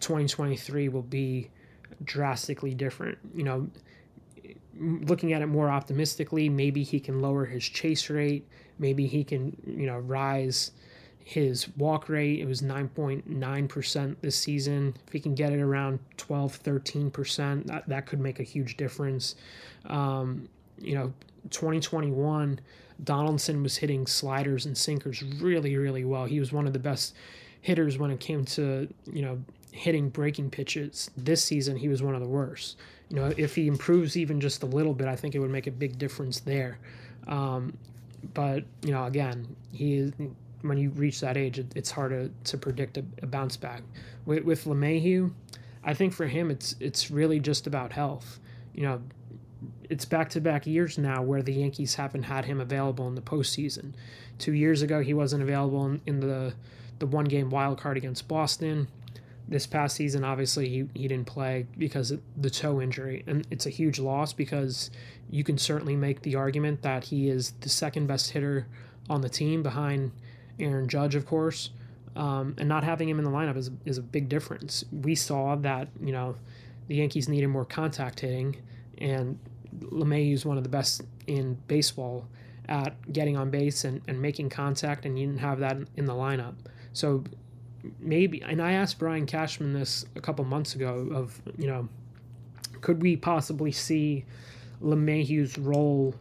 2023 0.00 0.88
will 0.88 1.02
be 1.02 1.50
drastically 2.04 2.74
different. 2.74 3.18
You 3.34 3.44
know, 3.44 3.70
looking 4.78 5.32
at 5.32 5.42
it 5.42 5.46
more 5.46 5.70
optimistically, 5.70 6.48
maybe 6.48 6.82
he 6.82 7.00
can 7.00 7.20
lower 7.20 7.44
his 7.44 7.64
chase 7.64 8.10
rate. 8.10 8.46
Maybe 8.78 9.06
he 9.06 9.24
can, 9.24 9.56
you 9.66 9.86
know, 9.86 9.98
rise 9.98 10.72
his 11.28 11.68
walk 11.76 12.08
rate. 12.08 12.40
It 12.40 12.46
was 12.46 12.62
9.9% 12.62 14.16
this 14.22 14.34
season. 14.34 14.94
If 15.06 15.12
he 15.12 15.20
can 15.20 15.34
get 15.34 15.52
it 15.52 15.60
around 15.60 15.98
12, 16.16 16.62
13%, 16.62 17.66
that, 17.66 17.86
that 17.86 18.06
could 18.06 18.18
make 18.18 18.40
a 18.40 18.42
huge 18.42 18.78
difference. 18.78 19.34
Um, 19.84 20.48
you 20.78 20.94
know, 20.94 21.12
2021, 21.50 22.58
Donaldson 23.04 23.62
was 23.62 23.76
hitting 23.76 24.06
sliders 24.06 24.64
and 24.64 24.76
sinkers 24.76 25.22
really, 25.22 25.76
really 25.76 26.06
well. 26.06 26.24
He 26.24 26.40
was 26.40 26.50
one 26.50 26.66
of 26.66 26.72
the 26.72 26.78
best 26.78 27.14
hitters 27.60 27.98
when 27.98 28.10
it 28.10 28.20
came 28.20 28.46
to, 28.46 28.88
you 29.12 29.20
know, 29.20 29.38
hitting 29.70 30.08
breaking 30.08 30.48
pitches. 30.48 31.10
This 31.14 31.44
season, 31.44 31.76
he 31.76 31.88
was 31.88 32.02
one 32.02 32.14
of 32.14 32.22
the 32.22 32.26
worst. 32.26 32.78
You 33.10 33.16
know, 33.16 33.34
if 33.36 33.54
he 33.54 33.66
improves 33.66 34.16
even 34.16 34.40
just 34.40 34.62
a 34.62 34.66
little 34.66 34.94
bit, 34.94 35.08
I 35.08 35.14
think 35.16 35.34
it 35.34 35.40
would 35.40 35.50
make 35.50 35.66
a 35.66 35.72
big 35.72 35.98
difference 35.98 36.40
there. 36.40 36.78
Um, 37.26 37.76
but 38.32 38.64
you 38.82 38.92
know, 38.92 39.04
again, 39.04 39.54
he 39.72 40.10
when 40.62 40.78
you 40.78 40.90
reach 40.90 41.20
that 41.20 41.36
age, 41.36 41.58
it, 41.58 41.72
it's 41.74 41.90
hard 41.90 42.10
to, 42.10 42.50
to 42.50 42.58
predict 42.58 42.96
a, 42.98 43.04
a 43.22 43.26
bounce 43.26 43.56
back. 43.56 43.82
With, 44.26 44.44
with 44.44 44.64
LeMahieu, 44.64 45.32
I 45.84 45.94
think 45.94 46.12
for 46.12 46.26
him, 46.26 46.50
it's 46.50 46.74
it's 46.80 47.10
really 47.10 47.40
just 47.40 47.66
about 47.66 47.92
health. 47.92 48.40
You 48.74 48.82
know, 48.82 49.02
it's 49.88 50.04
back 50.04 50.30
to 50.30 50.40
back 50.40 50.66
years 50.66 50.98
now 50.98 51.22
where 51.22 51.42
the 51.42 51.52
Yankees 51.52 51.94
haven't 51.94 52.24
had 52.24 52.44
him 52.44 52.60
available 52.60 53.08
in 53.08 53.14
the 53.14 53.22
postseason. 53.22 53.94
Two 54.38 54.52
years 54.52 54.82
ago, 54.82 55.00
he 55.02 55.14
wasn't 55.14 55.42
available 55.42 55.86
in, 55.86 56.00
in 56.06 56.20
the 56.20 56.54
the 56.98 57.06
one 57.06 57.26
game 57.26 57.50
wild 57.50 57.80
card 57.80 57.96
against 57.96 58.28
Boston. 58.28 58.88
This 59.46 59.66
past 59.66 59.96
season, 59.96 60.24
obviously, 60.24 60.68
he, 60.68 60.88
he 60.94 61.08
didn't 61.08 61.26
play 61.26 61.66
because 61.78 62.10
of 62.10 62.20
the 62.36 62.50
toe 62.50 62.82
injury. 62.82 63.24
And 63.26 63.46
it's 63.50 63.64
a 63.64 63.70
huge 63.70 63.98
loss 63.98 64.34
because 64.34 64.90
you 65.30 65.42
can 65.42 65.56
certainly 65.56 65.96
make 65.96 66.20
the 66.20 66.34
argument 66.34 66.82
that 66.82 67.04
he 67.04 67.30
is 67.30 67.52
the 67.60 67.70
second 67.70 68.08
best 68.08 68.32
hitter 68.32 68.66
on 69.08 69.22
the 69.22 69.28
team 69.30 69.62
behind 69.62 70.12
Aaron 70.58 70.88
Judge, 70.88 71.14
of 71.14 71.26
course. 71.26 71.70
Um, 72.16 72.56
and 72.58 72.68
not 72.68 72.82
having 72.82 73.08
him 73.08 73.18
in 73.18 73.24
the 73.24 73.30
lineup 73.30 73.56
is, 73.56 73.70
is 73.84 73.98
a 73.98 74.02
big 74.02 74.28
difference. 74.28 74.84
We 74.90 75.14
saw 75.14 75.54
that, 75.56 75.88
you 76.02 76.10
know, 76.10 76.34
the 76.88 76.96
Yankees 76.96 77.28
needed 77.28 77.46
more 77.46 77.64
contact 77.64 78.20
hitting, 78.20 78.56
and 78.96 79.38
LeMay 79.78 80.32
is 80.32 80.44
one 80.44 80.56
of 80.56 80.64
the 80.64 80.68
best 80.68 81.02
in 81.28 81.56
baseball 81.68 82.26
at 82.68 83.12
getting 83.12 83.36
on 83.36 83.50
base 83.50 83.84
and, 83.84 84.00
and 84.08 84.20
making 84.20 84.50
contact, 84.50 85.06
and 85.06 85.16
you 85.18 85.26
didn't 85.26 85.40
have 85.40 85.60
that 85.60 85.76
in 85.96 86.06
the 86.06 86.12
lineup. 86.12 86.54
So 86.92 87.22
maybe, 88.00 88.42
and 88.42 88.60
I 88.60 88.72
asked 88.72 88.98
Brian 88.98 89.26
Cashman 89.26 89.72
this 89.72 90.04
a 90.16 90.20
couple 90.20 90.44
months 90.44 90.74
ago 90.74 91.08
of, 91.14 91.40
you 91.56 91.68
know, 91.68 91.88
could 92.80 93.00
we 93.00 93.16
possibly 93.16 93.70
see 93.70 94.24
LeMahieu's 94.82 95.56
role 95.58 96.14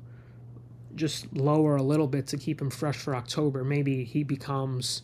just 0.98 1.34
lower 1.36 1.76
a 1.76 1.84
little 1.84 2.08
bit 2.08 2.28
to 2.28 2.38
keep 2.38 2.62
him 2.62 2.70
fresh 2.70 2.98
for 2.98 3.16
October. 3.16 3.64
Maybe 3.64 4.04
he 4.04 4.24
becomes, 4.24 5.02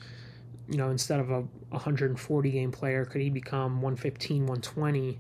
you 0.68 0.78
know, 0.78 0.90
instead 0.90 1.20
of 1.20 1.32
a 1.32 1.42
140 1.70 2.52
game 2.52 2.72
player, 2.72 3.06
could 3.06 3.22
he 3.22 3.30
become 3.30 3.82
115, 3.82 4.42
120? 4.42 5.20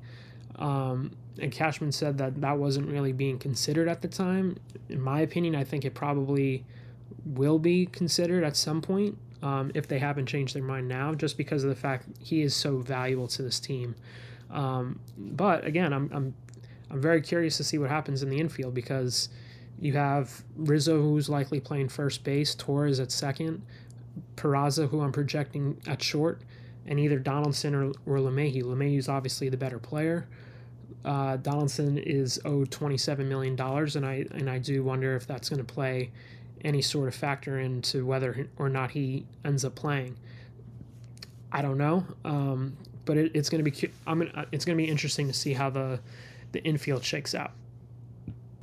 Um, 0.56 1.12
and 1.40 1.52
Cashman 1.52 1.92
said 1.92 2.18
that 2.20 2.42
that 2.42 2.58
wasn't 2.58 2.88
really 2.88 3.12
being 3.12 3.40
considered 3.40 3.88
at 3.88 4.02
the 4.02 4.08
time. 4.08 4.58
In 4.90 5.02
my 5.02 5.22
opinion, 5.22 5.56
I 5.56 5.64
think 5.64 5.86
it 5.86 5.94
probably 5.94 6.66
will 7.26 7.60
be 7.60 7.86
considered 7.86 8.44
at 8.44 8.56
some 8.56 8.82
point 8.82 9.18
um, 9.42 9.72
if 9.74 9.88
they 9.88 10.00
haven't 10.00 10.28
changed 10.28 10.56
their 10.56 10.64
mind 10.64 10.88
now, 10.88 11.14
just 11.14 11.38
because 11.38 11.64
of 11.64 11.70
the 11.70 11.76
fact 11.76 12.08
he 12.20 12.42
is 12.42 12.56
so 12.56 12.78
valuable 12.78 13.28
to 13.30 13.42
this 13.42 13.60
team. 13.60 13.96
Um, 14.52 15.00
but 15.18 15.66
again, 15.66 15.92
I'm, 15.94 16.10
I'm 16.14 16.34
I'm 16.94 17.02
very 17.02 17.22
curious 17.22 17.58
to 17.58 17.64
see 17.64 17.80
what 17.80 17.90
happens 17.90 18.22
in 18.22 18.30
the 18.30 18.40
infield 18.40 18.76
because 18.76 19.30
you 19.80 19.94
have 19.94 20.44
Rizzo, 20.56 21.02
who's 21.02 21.30
likely 21.30 21.60
playing 21.60 21.90
first 21.90 22.24
base, 22.24 22.56
Torres 22.56 23.00
at 23.00 23.12
second, 23.12 23.62
Peraza, 24.36 24.90
who 24.90 25.02
I'm 25.02 25.12
projecting 25.12 25.82
at 25.88 26.02
short, 26.02 26.42
and 26.86 27.00
either 27.00 27.20
Donaldson 27.20 27.76
or, 27.76 27.86
or 28.06 28.18
LeMahieu. 28.18 28.64
LeMahieu 28.64 28.98
is 28.98 29.10
obviously 29.10 29.50
the 29.50 29.58
better 29.58 29.80
player. 29.80 30.28
Uh, 31.04 31.38
Donaldson 31.38 31.98
is 31.98 32.40
owed 32.46 32.72
$27 32.72 33.26
million, 33.26 33.60
and 33.60 34.06
I 34.06 34.26
and 34.32 34.50
I 34.50 34.58
do 34.58 34.84
wonder 34.84 35.16
if 35.16 35.28
that's 35.28 35.50
going 35.50 35.64
to 35.64 35.74
play 35.74 36.12
any 36.64 36.82
sort 36.82 37.10
of 37.10 37.16
factor 37.16 37.60
into 37.60 38.06
whether 38.06 38.48
or 38.58 38.70
not 38.70 38.92
he 38.92 39.26
ends 39.44 39.66
up 39.66 39.76
playing. 39.76 40.16
I 41.52 41.62
don't 41.62 41.78
know, 41.78 42.06
um, 42.24 42.78
but 43.06 43.18
it, 43.18 43.32
it's 43.36 43.50
going 43.50 43.64
to 43.64 43.70
be 43.70 43.92
I'm 44.08 44.20
gonna, 44.20 44.48
it's 44.52 44.66
going 44.66 44.78
to 44.78 44.84
be 44.84 44.90
interesting 44.90 45.28
to 45.28 45.34
see 45.34 45.54
how 45.54 45.70
the 45.70 46.00
the 46.54 46.64
infield 46.64 47.04
shakes 47.04 47.36
out. 47.36 47.52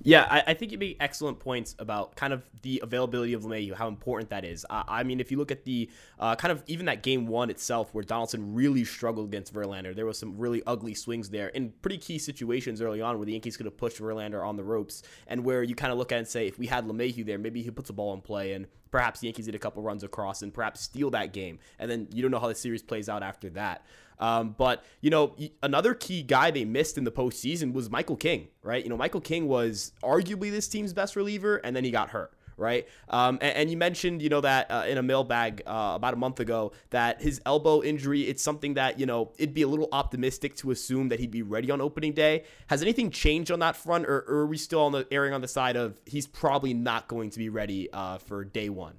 Yeah, 0.03 0.27
I, 0.31 0.43
I, 0.49 0.55
think 0.55 0.73
you 0.73 0.79
make 0.79 0.97
excellent 0.99 1.41
points 1.41 1.75
about 1.79 2.17
kind 2.17 2.33
of 2.33 2.49
the 2.63 2.81
availability 2.83 3.35
of 3.35 3.43
LeMahieu, 3.43 3.75
how 3.75 3.87
important 3.87 4.31
that 4.31 4.47
is. 4.47 4.65
I 4.71 5.03
mean, 5.03 5.21
if 5.21 5.31
you 5.31 5.37
look 5.37 5.51
at 5.51 5.65
the 5.65 5.91
uh, 6.19 6.37
kind 6.37 6.53
of 6.53 6.63
even 6.67 6.87
that 6.87 7.03
game 7.03 7.27
one 7.27 7.51
itself, 7.51 7.93
where 7.93 8.03
Donaldson 8.03 8.55
really 8.55 8.85
struggled 8.85 9.29
against 9.29 9.53
Verlander, 9.53 9.95
there 9.95 10.07
was 10.07 10.19
some 10.19 10.39
really 10.39 10.63
ugly 10.67 10.95
swings 10.95 11.29
there 11.29 11.49
in 11.49 11.73
pretty 11.83 11.99
key 11.99 12.19
situations 12.19 12.81
early 12.81 13.03
on 13.03 13.19
where 13.19 13.27
the 13.27 13.33
Yankees 13.33 13.59
could 13.59 13.67
have 13.67 13.77
pushed 13.77 14.01
Verlander 14.01 14.47
on 14.47 14.57
the 14.57 14.65
ropes, 14.65 15.03
and 15.27 15.45
where 15.45 15.63
you 15.63 15.75
kind 15.75 15.93
of 15.93 15.99
look 15.99 16.13
at 16.13 16.19
and 16.19 16.29
say, 16.29 16.47
if 16.47 16.59
we 16.59 16.67
had 16.67 16.87
LeMahieu 16.87 17.27
there, 17.27 17.39
maybe 17.39 17.63
he 17.63 17.71
puts 17.71 17.91
a 17.91 17.93
ball 17.93 18.15
in 18.15 18.23
play, 18.23 18.55
and 18.55 18.69
perhaps 18.91 19.21
the 19.21 19.27
Yankees 19.27 19.47
did 19.47 19.55
a 19.55 19.59
couple 19.59 19.83
runs 19.83 20.03
across 20.03 20.41
and 20.41 20.55
perhaps 20.55 20.81
steal 20.81 21.11
that 21.11 21.35
game, 21.35 21.59
and 21.79 21.91
then 21.91 22.09
you 22.11 22.23
don't 22.23 22.31
know 22.31 22.41
how 22.41 22.49
the 22.49 22.55
series 22.55 22.83
plays 22.83 23.11
out 23.11 23.23
after 23.23 23.51
that. 23.51 23.85
Um, 24.21 24.55
but 24.57 24.85
you 25.01 25.11
know, 25.11 25.35
another 25.63 25.95
key 25.95 26.23
guy 26.23 26.53
they 26.53 26.65
missed 26.65 26.97
in 26.97 27.05
the 27.05 27.11
postseason 27.11 27.73
was 27.73 27.91
Michael 27.91 28.17
King, 28.17 28.49
right? 28.63 28.83
You 28.83 28.91
know, 28.91 28.97
Michael 28.97 29.21
King 29.21 29.49
was 29.49 29.93
arguably 30.03 30.51
this 30.51 30.69
team's 30.69 30.93
best 30.93 31.17
reliever, 31.17 31.57
and 31.57 31.75
then 31.75 31.83
he 31.83 31.91
got 31.91 32.11
hurt 32.11 32.33
right? 32.61 32.87
Um, 33.09 33.39
and, 33.41 33.57
and, 33.57 33.71
you 33.71 33.77
mentioned, 33.79 34.21
you 34.21 34.29
know, 34.29 34.43
that 34.43 34.71
uh, 34.71 34.85
in 34.87 34.99
a 34.99 35.03
mailbag 35.03 35.63
uh, 35.67 35.93
about 35.95 36.13
a 36.13 36.17
month 36.19 36.41
ago 36.41 36.73
that 36.91 37.21
his 37.23 37.41
elbow 37.47 37.83
injury, 37.83 38.23
it's 38.23 38.43
something 38.43 38.75
that, 38.75 39.01
you 39.01 39.07
know, 39.07 39.33
it'd 39.39 39.55
be 39.55 39.63
a 39.63 39.69
little 39.69 39.89
optimistic 39.93 40.55
to 40.57 40.71
assume 40.71 41.09
that 41.09 41.19
he'd 41.19 41.31
be 41.31 41.41
ready 41.43 41.71
on 41.71 41.81
opening 41.81 42.13
day. 42.13 42.45
Has 42.67 42.83
anything 42.83 43.11
changed 43.11 43.51
on 43.51 43.61
that 43.61 43.77
front, 43.77 44.05
or, 44.05 44.27
or 44.29 44.41
are 44.41 44.47
we 44.47 44.59
still 44.59 44.83
on 44.83 44.93
the 44.93 45.07
airing 45.11 45.33
on 45.33 45.41
the 45.41 45.49
side 45.49 45.77
of 45.77 45.99
he's 46.05 46.27
probably 46.27 46.75
not 46.75 47.09
going 47.09 47.31
to 47.31 47.39
be 47.39 47.49
ready 47.49 47.91
uh, 47.95 48.19
for 48.19 48.45
day 48.45 48.69
one? 48.69 48.95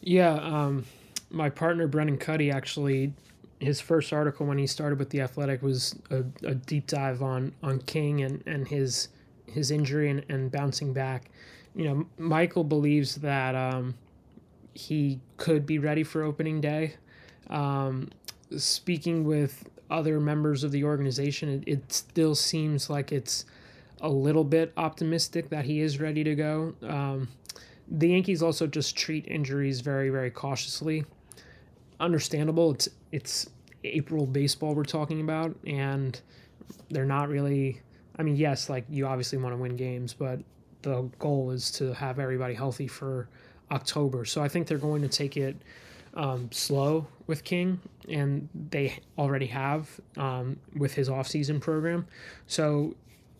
Yeah, 0.00 0.34
um, 0.34 0.84
my 1.28 1.50
partner 1.50 1.88
Brendan 1.88 2.18
Kuty 2.18 2.54
actually 2.54 3.12
his 3.62 3.80
first 3.80 4.12
article 4.12 4.46
when 4.46 4.58
he 4.58 4.66
started 4.66 4.98
with 4.98 5.10
the 5.10 5.20
Athletic 5.20 5.62
was 5.62 5.96
a, 6.10 6.24
a 6.44 6.54
deep 6.54 6.86
dive 6.86 7.22
on 7.22 7.54
on 7.62 7.78
King 7.80 8.22
and 8.22 8.42
and 8.46 8.66
his 8.66 9.08
his 9.46 9.70
injury 9.70 10.10
and, 10.10 10.24
and 10.28 10.50
bouncing 10.50 10.92
back. 10.92 11.30
You 11.74 11.84
know, 11.84 12.06
Michael 12.18 12.64
believes 12.64 13.16
that 13.16 13.54
um, 13.54 13.94
he 14.74 15.20
could 15.36 15.66
be 15.66 15.78
ready 15.78 16.02
for 16.02 16.22
opening 16.22 16.60
day. 16.60 16.94
Um, 17.48 18.10
speaking 18.56 19.24
with 19.24 19.68
other 19.90 20.20
members 20.20 20.64
of 20.64 20.72
the 20.72 20.84
organization, 20.84 21.48
it, 21.48 21.64
it, 21.66 21.92
still 21.92 22.34
seems 22.34 22.88
like 22.88 23.12
it's 23.12 23.44
a 24.00 24.08
little 24.08 24.44
bit 24.44 24.72
optimistic 24.76 25.50
that 25.50 25.64
he 25.64 25.80
is 25.80 26.00
ready 26.00 26.24
to 26.24 26.34
go. 26.34 26.74
Um, 26.82 27.28
the 27.88 28.08
Yankees 28.08 28.42
also 28.42 28.66
just 28.66 28.96
treat 28.96 29.26
injuries 29.28 29.80
very, 29.80 30.08
very 30.08 30.30
cautiously. 30.30 31.04
Understandable. 32.02 32.72
It's 32.72 32.88
it's 33.12 33.48
April 33.84 34.26
baseball 34.26 34.74
we're 34.74 34.82
talking 34.82 35.20
about, 35.20 35.54
and 35.64 36.20
they're 36.90 37.04
not 37.04 37.28
really. 37.28 37.80
I 38.18 38.24
mean, 38.24 38.34
yes, 38.36 38.68
like 38.68 38.84
you 38.90 39.06
obviously 39.06 39.38
want 39.38 39.54
to 39.54 39.56
win 39.56 39.76
games, 39.76 40.12
but 40.12 40.40
the 40.82 41.08
goal 41.20 41.52
is 41.52 41.70
to 41.72 41.94
have 41.94 42.18
everybody 42.18 42.54
healthy 42.54 42.88
for 42.88 43.28
October. 43.70 44.24
So 44.24 44.42
I 44.42 44.48
think 44.48 44.66
they're 44.66 44.78
going 44.78 45.02
to 45.02 45.08
take 45.08 45.36
it 45.36 45.56
um, 46.14 46.50
slow 46.50 47.06
with 47.28 47.44
King, 47.44 47.80
and 48.08 48.48
they 48.70 48.98
already 49.16 49.46
have 49.46 49.88
um, 50.16 50.58
with 50.76 50.94
his 50.94 51.08
offseason 51.08 51.60
program. 51.60 52.06
So 52.48 52.96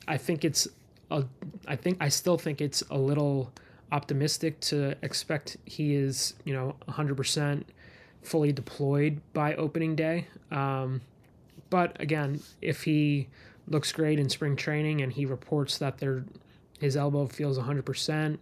I 0.06 0.16
think 0.16 0.44
it's 0.44 0.68
a, 1.10 1.24
I 1.66 1.74
think 1.74 1.98
I 2.00 2.08
still 2.08 2.38
think 2.38 2.60
it's 2.60 2.82
a 2.90 2.96
little 2.96 3.52
optimistic 3.90 4.58
to 4.60 4.94
expect 5.02 5.56
he 5.66 5.94
is 5.96 6.34
you 6.44 6.54
know 6.54 6.76
100% 6.88 7.64
fully 8.22 8.52
deployed 8.52 9.20
by 9.32 9.54
opening 9.54 9.96
day. 9.96 10.28
Um, 10.50 11.00
but 11.70 12.00
again, 12.00 12.40
if 12.60 12.84
he 12.84 13.28
looks 13.68 13.92
great 13.92 14.18
in 14.18 14.28
spring 14.28 14.56
training 14.56 15.00
and 15.00 15.12
he 15.12 15.26
reports 15.26 15.78
that 15.78 15.98
they 15.98 16.20
his 16.78 16.96
elbow 16.96 17.26
feels 17.26 17.58
100%, 17.58 18.38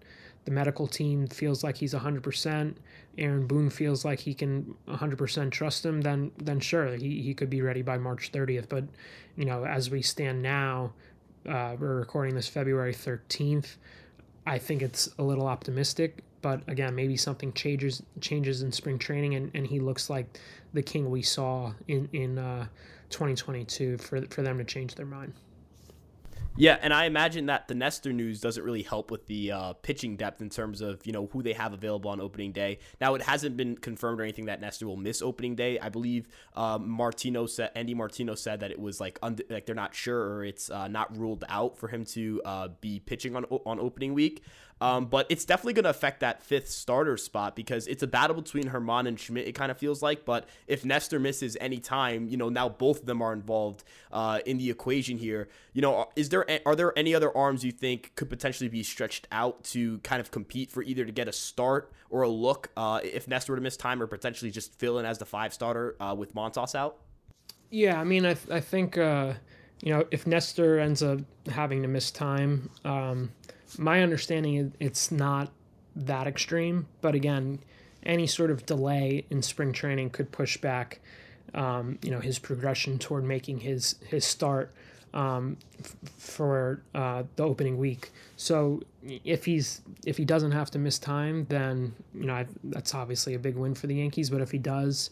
the 0.47 0.51
medical 0.51 0.87
team 0.87 1.27
feels 1.27 1.63
like 1.63 1.77
he's 1.77 1.93
100%, 1.93 2.75
Aaron 3.19 3.47
Boone 3.47 3.69
feels 3.69 4.05
like 4.05 4.21
he 4.21 4.33
can 4.33 4.75
100% 4.89 5.51
trust 5.51 5.85
him, 5.85 6.01
then 6.01 6.33
then 6.39 6.59
sure, 6.59 6.97
he, 6.97 7.21
he 7.21 7.35
could 7.35 7.51
be 7.51 7.61
ready 7.61 7.83
by 7.83 7.99
March 7.99 8.33
30th. 8.33 8.69
But, 8.69 8.85
you 9.37 9.45
know, 9.45 9.67
as 9.67 9.91
we 9.91 10.01
stand 10.01 10.43
now, 10.43 10.93
uh, 11.47 11.77
we're 11.79 11.97
recording 11.97 12.35
this 12.35 12.49
February 12.49 12.95
13th. 12.95 13.77
I 14.47 14.59
think 14.59 14.81
it's 14.81 15.11
a 15.19 15.23
little 15.23 15.47
optimistic. 15.47 16.25
But 16.43 16.63
again, 16.69 16.95
maybe 16.95 17.17
something 17.17 17.53
changes 17.53 18.03
changes 18.21 18.63
in 18.63 18.73
spring 18.73 18.99
training, 18.99 19.35
and, 19.35 19.51
and 19.55 19.67
he 19.67 19.81
looks 19.81 20.09
like 20.09 20.39
the 20.73 20.83
king 20.83 21.11
we 21.11 21.23
saw 21.23 21.73
in 21.89 22.09
in 22.13 22.39
uh, 22.39 22.67
2022 23.11 23.99
for 23.99 24.23
for 24.27 24.43
them 24.43 24.59
to 24.59 24.65
change 24.65 24.95
their 24.95 25.07
mind. 25.07 25.35
Yeah, 26.57 26.79
and 26.83 26.93
I 26.93 27.05
imagine 27.05 27.47
that 27.47 27.69
the 27.69 27.75
Nestor 27.75 28.13
news 28.13 28.41
doesn't 28.41 28.63
really 28.63 28.83
help 28.83 29.11
with 29.11 29.27
the 29.27 29.53
uh, 29.53 29.73
pitching 29.75 30.17
depth 30.17 30.43
in 30.43 30.51
terms 30.51 30.81
of 30.81 31.07
you 31.07 31.13
know 31.13 31.27
who 31.33 31.43
they 31.43 31.53
have 31.53 31.73
available 31.73 32.11
on 32.11 32.21
opening 32.21 32.53
day. 32.53 32.81
Now 33.01 33.15
it 33.15 33.23
hasn't 33.23 33.57
been 33.57 33.77
confirmed 33.77 34.21
or 34.21 34.25
anything 34.25 34.47
that 34.47 34.61
Nestor 34.61 34.87
will 34.87 34.97
miss 34.97 35.23
opening 35.23 35.55
day. 35.55 35.79
I 35.79 35.89
believe 35.89 36.29
um, 36.57 36.89
Martino 36.89 37.47
said 37.47 37.71
Andy 37.75 37.95
Martino 37.95 38.35
said 38.35 38.61
that 38.61 38.71
it 38.71 38.79
was 38.79 39.01
like 39.01 39.19
und- 39.23 39.43
like 39.49 39.65
they're 39.65 39.75
not 39.75 39.95
sure 39.95 40.35
or 40.35 40.45
it's 40.45 40.71
uh, 40.71 40.89
not 40.89 41.17
ruled 41.17 41.45
out 41.49 41.79
for 41.79 41.89
him 41.89 42.05
to 42.07 42.43
uh, 42.45 42.69
be 42.81 43.01
pitching 43.01 43.37
on 43.37 43.45
on 43.45 43.79
opening 43.79 44.13
week. 44.13 44.43
Um, 44.81 45.07
but 45.07 45.27
it's 45.29 45.45
definitely 45.45 45.75
going 45.75 45.85
to 45.85 45.91
affect 45.91 46.21
that 46.21 46.43
fifth 46.43 46.69
starter 46.71 47.17
spot 47.17 47.55
because 47.55 47.87
it's 47.87 48.03
a 48.03 48.07
battle 48.07 48.37
between 48.37 48.65
Germán 48.65 49.07
and 49.07 49.21
Schmidt, 49.21 49.47
it 49.47 49.53
kind 49.53 49.71
of 49.71 49.79
feels 49.79 50.03
like. 50.03 50.25
But 50.25 50.49
if 50.67 50.85
Nestor 50.85 51.19
misses 51.19 51.57
any 51.61 51.79
time, 51.79 52.29
you 52.29 52.37
know, 52.37 52.49
now 52.49 52.69
both 52.69 53.01
of 53.01 53.07
them 53.07 53.21
are 53.21 53.33
involved 53.33 53.85
uh, 54.11 54.41
in 54.47 54.59
the 54.59 54.71
equation 54.71 55.19
here. 55.19 55.49
You 55.73 55.83
know, 55.83 56.09
is 56.17 56.31
there 56.31 56.47
are 56.67 56.75
there 56.75 56.97
any 56.99 57.15
other 57.15 57.37
arms 57.37 57.65
you 57.65 57.73
think 57.73 58.13
could 58.17 58.31
potentially 58.31 58.69
be 58.69 58.83
stretched 58.83 59.29
out 59.31 59.65
to 59.65 59.99
kind 59.99 60.21
of 60.21 60.31
compete 60.31 60.71
for 60.71 60.83
either 60.83 61.05
to 61.05 61.13
get 61.13 61.29
a 61.29 61.33
start 61.33 61.93
or 62.09 62.23
a 62.23 62.29
look 62.29 62.71
uh, 62.77 63.01
if 63.03 63.29
Nestor 63.29 63.53
were 63.53 63.57
to 63.57 63.63
miss 63.63 63.77
time 63.77 64.03
or 64.03 64.07
potentially 64.07 64.51
just 64.51 64.75
fill 64.79 64.99
in 64.99 65.05
as 65.05 65.19
the 65.19 65.27
five 65.27 65.53
starter 65.53 65.97
uh, 66.01 66.15
with 66.17 66.35
Montas 66.35 66.75
out? 66.75 66.97
Yeah, 67.71 68.01
I 68.01 68.05
mean, 68.05 68.27
I, 68.27 68.35
th- 68.35 68.51
I 68.51 68.61
think, 68.61 68.99
uh, 68.99 69.35
you 69.81 69.93
know, 69.93 70.05
if 70.11 70.27
Nestor 70.27 70.81
ends 70.81 71.03
up 71.03 71.21
having 71.49 71.83
to 71.83 71.89
miss 71.89 72.11
time, 72.11 72.69
um, 72.85 73.31
my 73.79 74.03
understanding 74.03 74.55
is 74.57 74.71
it's 74.81 75.11
not 75.11 75.51
that 75.97 76.27
extreme, 76.27 76.87
but 77.01 77.15
again, 77.15 77.61
any 78.03 78.27
sort 78.27 78.51
of 78.51 78.65
delay 78.67 79.25
in 79.31 79.43
spring 79.43 79.73
training 79.73 80.11
could 80.11 80.33
push 80.33 80.57
back, 80.57 81.01
um, 81.55 81.99
you 82.03 82.11
know, 82.11 82.21
his 82.21 82.39
progression 82.39 82.99
toward 82.99 83.25
making 83.25 83.61
his 83.61 83.97
his 84.07 84.25
start 84.25 84.73
um, 85.13 85.57
f- 85.79 85.97
for 86.17 86.83
uh, 86.95 87.25
the 87.37 87.43
opening 87.43 87.79
week. 87.79 88.13
So 88.37 88.83
if 89.03 89.45
he's 89.45 89.83
if 90.07 90.17
he 90.17 90.25
doesn't 90.25 90.53
have 90.53 90.71
to 90.73 90.79
miss 90.79 90.99
time, 90.99 91.47
then 91.49 91.95
you 92.15 92.27
know 92.27 92.35
I, 92.35 92.47
that's 92.65 92.95
obviously 92.95 93.35
a 93.35 93.39
big 93.39 93.57
win 93.57 93.75
for 93.75 93.87
the 93.87 93.97
Yankees. 93.97 94.31
But 94.31 94.41
if 94.41 94.51
he 94.51 94.59
does, 94.59 95.11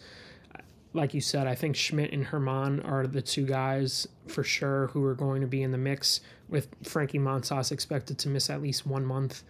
like 0.95 1.15
you 1.15 1.21
said, 1.21 1.47
I 1.47 1.55
think 1.55 1.77
Schmidt 1.77 2.13
and 2.13 2.27
Germán 2.27 2.87
are 2.89 3.07
the 3.07 3.23
two 3.23 3.45
guys 3.45 4.09
for 4.27 4.43
sure 4.43 4.89
who 4.89 5.05
are 5.05 5.15
going 5.15 5.41
to 5.41 5.47
be 5.47 5.63
in 5.63 5.71
the 5.71 5.79
mix 5.79 6.21
with 6.49 6.69
Frankie 6.83 7.19
Montas 7.19 7.73
expected 7.73 8.19
to 8.19 8.29
miss 8.29 8.49
at 8.49 8.63
least 8.63 8.87
one 8.87 9.05
month 9.05 9.43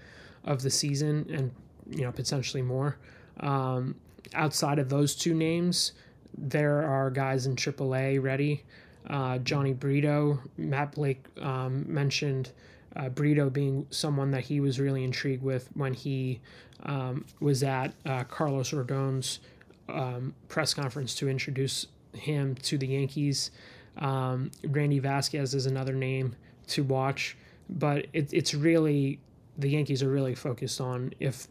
of 0.44 0.62
the 0.62 0.70
season 0.70 1.26
and 1.32 1.50
you 1.96 2.04
know 2.04 2.12
potentially 2.12 2.62
more. 2.62 2.96
Um, 3.40 3.94
outside 4.34 4.78
of 4.78 4.88
those 4.88 5.14
two 5.14 5.34
names, 5.34 5.92
there 6.36 6.82
are 6.82 7.10
guys 7.10 7.46
in 7.46 7.56
AAA 7.56 8.22
ready. 8.22 8.64
Uh, 9.08 9.38
Jhony 9.38 9.78
Brito, 9.78 10.40
Matt 10.56 10.92
Blake 10.92 11.24
um, 11.40 11.84
mentioned 11.92 12.50
uh, 12.96 13.08
Brito 13.08 13.48
being 13.48 13.86
someone 13.90 14.30
that 14.32 14.42
he 14.42 14.60
was 14.60 14.80
really 14.80 15.04
intrigued 15.04 15.42
with 15.42 15.68
when 15.74 15.94
he 15.94 16.40
um, 16.82 17.24
was 17.40 17.62
at 17.62 17.94
uh, 18.04 18.24
Carlos 18.24 18.72
Rodon's 18.72 19.40
um, 19.88 20.34
press 20.48 20.74
conference 20.74 21.14
to 21.16 21.28
introduce 21.28 21.86
him 22.12 22.54
to 22.56 22.78
the 22.78 22.86
Yankees. 22.86 23.50
Um, 23.98 24.50
Randy 24.64 24.98
Vasquez 24.98 25.54
is 25.54 25.66
another 25.66 25.94
name 25.94 26.36
to 26.68 26.84
watch, 26.84 27.36
but 27.68 28.06
it, 28.12 28.32
it's 28.32 28.54
really 28.54 29.20
the 29.56 29.68
Yankees 29.68 30.02
are 30.02 30.10
really 30.10 30.34
focused 30.34 30.80
on 30.80 31.12
if 31.20 31.48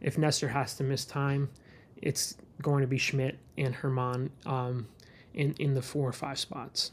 if 0.00 0.18
Nestor 0.18 0.48
has 0.48 0.74
to 0.76 0.84
miss 0.84 1.04
time, 1.04 1.48
it's 2.00 2.36
going 2.60 2.80
to 2.80 2.88
be 2.88 2.98
Schmidt 2.98 3.38
and 3.56 3.74
Germán 3.74 4.30
um, 4.46 4.88
in 5.34 5.54
in 5.58 5.74
the 5.74 5.82
four 5.82 6.08
or 6.08 6.12
five 6.12 6.38
spots. 6.38 6.92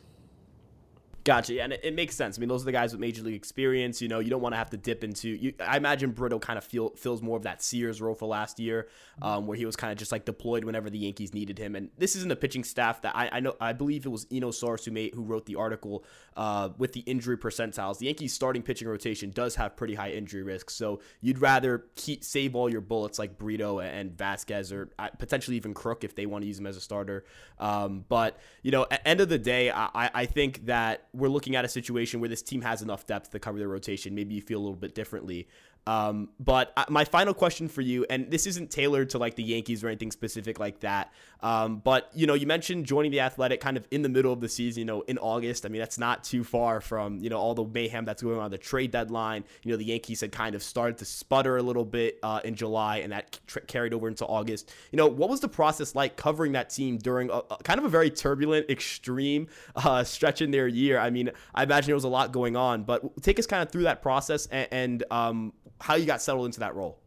Gotcha. 1.30 1.62
And 1.62 1.74
it, 1.74 1.82
it, 1.84 1.94
makes 1.94 2.16
sense. 2.16 2.40
I 2.40 2.40
mean, 2.40 2.50
those 2.50 2.64
are 2.64 2.66
the 2.66 2.72
guys 2.72 2.92
with 2.92 3.00
major 3.00 3.22
league 3.22 3.36
experience. 3.36 4.02
You 4.02 4.08
know, 4.08 4.18
you 4.18 4.32
don't 4.32 4.42
want 4.42 4.54
to 4.54 4.58
have 4.58 4.72
to 4.72 4.78
dip 4.78 5.04
into. 5.04 5.30
You, 5.30 5.54
I 5.60 5.78
imagine 5.78 6.10
Brito 6.10 6.40
kind 6.40 6.58
of 6.58 6.64
feel, 6.64 6.90
fills 6.96 7.22
more 7.22 7.38
of 7.38 7.44
that 7.44 7.62
Sears 7.62 8.02
role 8.02 8.16
for 8.16 8.28
last 8.28 8.60
year, 8.60 8.88
um, 9.22 9.46
where 9.46 9.56
he 9.56 9.64
was 9.64 9.76
kind 9.76 9.92
of 9.92 10.00
just 10.00 10.12
like 10.12 10.26
deployed 10.26 10.64
whenever 10.64 10.90
the 10.90 10.98
Yankees 10.98 11.32
needed 11.36 11.60
him. 11.60 11.76
And 11.76 11.92
this 12.00 12.16
isn't 12.16 12.32
a 12.32 12.36
pitching 12.36 12.64
staff 12.64 13.04
that 13.04 13.16
I, 13.16 13.30
I 13.34 13.40
know. 13.42 13.56
I 13.62 13.74
believe 13.74 14.08
it 14.08 14.10
was 14.10 14.26
Eno 14.32 14.50
Sarris 14.50 14.86
who 14.86 14.90
made 14.90 15.14
who 15.14 15.22
wrote 15.22 15.46
the 15.46 15.56
article 15.56 16.04
uh, 16.40 16.70
with 16.78 16.94
the 16.94 17.02
injury 17.02 17.38
percentiles. 17.38 17.98
The 17.98 18.06
Yankees 18.06 18.32
starting 18.32 18.62
pitching 18.62 18.88
rotation 18.88 19.32
does 19.32 19.56
have 19.56 19.76
pretty 19.76 19.94
high 19.94 20.12
injury 20.12 20.42
risk, 20.42 20.70
so 20.70 21.02
you'd 21.20 21.40
rather 21.40 21.88
keep 21.98 22.24
save 22.24 22.56
all 22.56 22.70
your 22.70 22.80
bullets 22.80 23.20
like 23.20 23.38
Brito 23.38 23.82
and 23.82 24.18
Vasquez 24.18 24.72
or 24.72 24.90
uh, 24.98 25.10
potentially 25.20 25.58
even 25.58 25.74
Krook 25.74 26.06
if 26.06 26.16
they 26.16 26.26
want 26.26 26.44
to 26.44 26.48
use 26.48 26.58
him 26.58 26.66
as 26.66 26.78
a 26.78 26.82
starter. 26.82 27.26
Um, 27.60 28.06
but 28.08 28.40
you 28.64 28.72
know, 28.72 28.86
at 28.90 29.02
end 29.06 29.20
of 29.20 29.28
the 29.28 29.38
day, 29.38 29.70
I, 29.70 30.10
I 30.14 30.26
think 30.28 30.68
that 30.68 31.10
we're 31.12 31.28
looking 31.28 31.58
at 31.58 31.66
a 31.66 31.68
situation 31.68 32.22
where 32.22 32.30
this 32.30 32.42
team 32.42 32.62
has 32.62 32.82
enough 32.82 33.06
depth 33.06 33.32
to 33.32 33.40
cover 33.40 33.60
their 33.60 33.68
rotation. 33.68 34.16
Maybe 34.16 34.34
you 34.36 34.42
feel 34.42 34.60
a 34.60 34.64
little 34.64 34.78
bit 34.78 34.96
differently. 34.96 35.50
Um, 35.88 36.30
but 36.40 36.72
my 36.90 37.06
final 37.06 37.34
question 37.34 37.68
for 37.68 37.82
you, 37.82 38.06
and 38.10 38.30
this 38.30 38.46
isn't 38.46 38.70
tailored 38.70 39.10
to 39.12 39.18
like 39.18 39.36
the 39.36 39.44
Yankees 39.44 39.84
or 39.84 39.88
anything 39.88 40.12
specific 40.12 40.60
like 40.60 40.82
that. 40.82 41.12
Um, 41.42 41.78
but 41.78 42.10
you 42.14 42.28
know, 42.28 42.34
you 42.34 42.46
mentioned 42.46 42.86
joining 42.86 43.12
the 43.12 43.22
Athletic 43.22 43.62
kind 43.62 43.78
of 43.78 43.88
in 43.92 44.02
the 44.02 44.10
middle 44.10 44.34
of 44.34 44.42
the 44.42 44.50
season. 44.50 44.82
You 44.82 44.86
know, 44.86 45.02
in 45.02 45.18
August. 45.18 45.66
I 45.66 45.70
mean, 45.70 45.80
that's 45.80 45.98
not 45.98 46.24
too 46.24 46.44
far 46.44 46.82
from 46.82 47.20
you 47.20 47.30
know 47.30 47.38
all 47.38 47.56
the 47.56 47.64
mayhem 47.64 48.06
that's 48.06 48.22
going 48.22 48.40
on 48.40 48.52
the 48.52 48.58
trade 48.58 48.92
deadline. 48.92 49.44
You 49.64 49.72
know, 49.72 49.78
the 49.78 49.86
Yankees 49.86 50.22
had 50.22 50.32
kind 50.32 50.54
of 50.56 50.62
started 50.62 50.98
to 51.00 51.06
sputter 51.06 51.58
a 51.58 51.64
little 51.64 51.86
bit 51.86 52.20
uh, 52.24 52.42
in 52.44 52.56
July, 52.56 52.98
and 52.98 53.12
that 53.12 53.40
carried 53.68 53.94
over 53.94 54.08
into 54.08 54.26
August. 54.26 54.72
You 54.92 54.98
know, 54.98 55.08
what 55.08 55.30
was 55.30 55.40
the 55.40 55.50
process 55.50 55.96
like 55.96 56.18
covering 56.18 56.52
that 56.54 56.70
team 56.70 56.98
during 56.98 57.30
a, 57.30 57.42
a 57.50 57.58
kind 57.64 57.80
of 57.80 57.86
a 57.86 57.90
very 57.90 58.10
turbulent, 58.10 58.70
extreme 58.70 59.48
uh, 59.76 60.04
stretch 60.04 60.42
in 60.42 60.52
their 60.52 60.68
year? 60.68 61.00
I 61.00 61.10
mean, 61.10 61.32
I 61.56 61.64
imagine 61.64 61.88
there 61.88 61.96
was 61.96 62.04
a 62.04 62.10
lot 62.10 62.32
going 62.32 62.56
on, 62.56 62.84
but 62.84 63.24
take 63.24 63.40
us 63.40 63.48
kind 63.48 63.64
of 63.64 63.72
through 63.72 63.84
that 63.84 64.02
process 64.02 64.46
and, 64.48 64.68
and 64.72 65.04
um, 65.12 65.54
how 65.80 65.96
you 65.96 66.06
got 66.06 66.22
settled 66.22 66.46
into 66.46 66.60
that 66.62 66.76
role. 66.76 66.98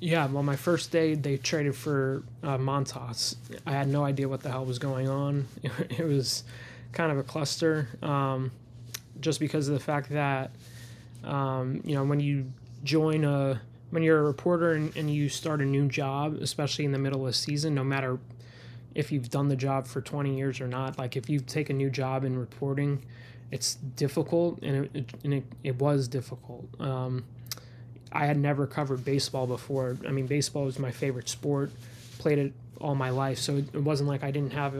Yeah, 0.00 0.26
well, 0.26 0.42
my 0.42 0.56
first 0.56 0.92
day 0.92 1.14
they 1.14 1.36
traded 1.36 1.74
for 1.74 2.22
uh, 2.42 2.56
Montas. 2.56 3.36
I 3.66 3.72
had 3.72 3.88
no 3.88 4.04
idea 4.04 4.28
what 4.28 4.42
the 4.42 4.50
hell 4.50 4.64
was 4.64 4.78
going 4.78 5.08
on. 5.08 5.46
It, 5.90 6.04
was 6.04 6.44
kind 6.92 7.10
of 7.10 7.18
a 7.18 7.22
cluster, 7.22 7.88
um, 8.02 8.52
just 9.20 9.40
because 9.40 9.68
of 9.68 9.74
the 9.74 9.80
fact 9.80 10.10
that 10.10 10.50
um, 11.24 11.80
you 11.84 11.94
know 11.94 12.04
when 12.04 12.20
you 12.20 12.52
join 12.84 13.24
a 13.24 13.60
when 13.90 14.02
you're 14.02 14.18
a 14.18 14.22
reporter 14.22 14.72
and, 14.72 14.96
and 14.96 15.12
you 15.12 15.28
start 15.28 15.60
a 15.60 15.64
new 15.64 15.88
job, 15.88 16.38
especially 16.40 16.84
in 16.84 16.92
the 16.92 16.98
middle 16.98 17.20
of 17.20 17.26
the 17.26 17.32
season, 17.32 17.74
no 17.74 17.82
matter 17.82 18.18
if 18.94 19.10
you've 19.10 19.30
done 19.30 19.48
the 19.48 19.56
job 19.56 19.86
for 19.86 20.00
20 20.00 20.36
years 20.36 20.60
or 20.60 20.68
not, 20.68 20.98
like 20.98 21.16
if 21.16 21.28
you 21.30 21.40
take 21.40 21.70
a 21.70 21.72
new 21.72 21.88
job 21.90 22.24
in 22.24 22.38
reporting, 22.38 23.04
it's 23.50 23.76
difficult 23.76 24.58
and 24.62 24.88
it, 24.94 25.14
and 25.24 25.34
it, 25.34 25.44
it 25.64 25.78
was 25.78 26.06
difficult. 26.06 26.68
Um, 26.80 27.24
I 28.12 28.26
had 28.26 28.38
never 28.38 28.66
covered 28.66 29.04
baseball 29.04 29.46
before. 29.46 29.96
I 30.06 30.10
mean, 30.10 30.26
baseball 30.26 30.64
was 30.64 30.78
my 30.78 30.90
favorite 30.90 31.28
sport, 31.28 31.70
played 32.18 32.38
it 32.38 32.52
all 32.80 32.94
my 32.94 33.10
life, 33.10 33.38
so 33.38 33.56
it 33.56 33.74
wasn't 33.74 34.08
like 34.08 34.22
I 34.22 34.30
didn't 34.30 34.52
have 34.52 34.74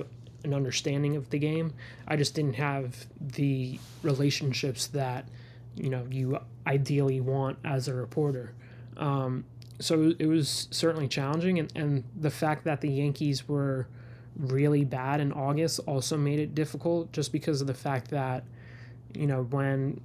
an 0.44 0.54
understanding 0.54 1.16
of 1.16 1.30
the 1.30 1.38
game. 1.38 1.72
I 2.06 2.16
just 2.16 2.34
didn't 2.34 2.54
have 2.54 3.06
the 3.20 3.78
relationships 4.02 4.86
that 4.88 5.26
you 5.76 5.90
know 5.90 6.06
you 6.10 6.38
ideally 6.66 7.20
want 7.20 7.58
as 7.64 7.88
a 7.88 7.94
reporter. 7.94 8.52
Um, 8.96 9.44
so 9.80 10.12
it 10.18 10.26
was 10.26 10.68
certainly 10.70 11.08
challenging, 11.08 11.58
and, 11.58 11.72
and 11.76 12.04
the 12.18 12.30
fact 12.30 12.64
that 12.64 12.80
the 12.80 12.90
Yankees 12.90 13.48
were 13.48 13.86
really 14.36 14.84
bad 14.84 15.20
in 15.20 15.32
August 15.32 15.80
also 15.86 16.16
made 16.16 16.38
it 16.38 16.54
difficult, 16.54 17.12
just 17.12 17.32
because 17.32 17.60
of 17.60 17.66
the 17.66 17.74
fact 17.74 18.10
that 18.10 18.44
you 19.14 19.26
know 19.26 19.42
when 19.44 20.00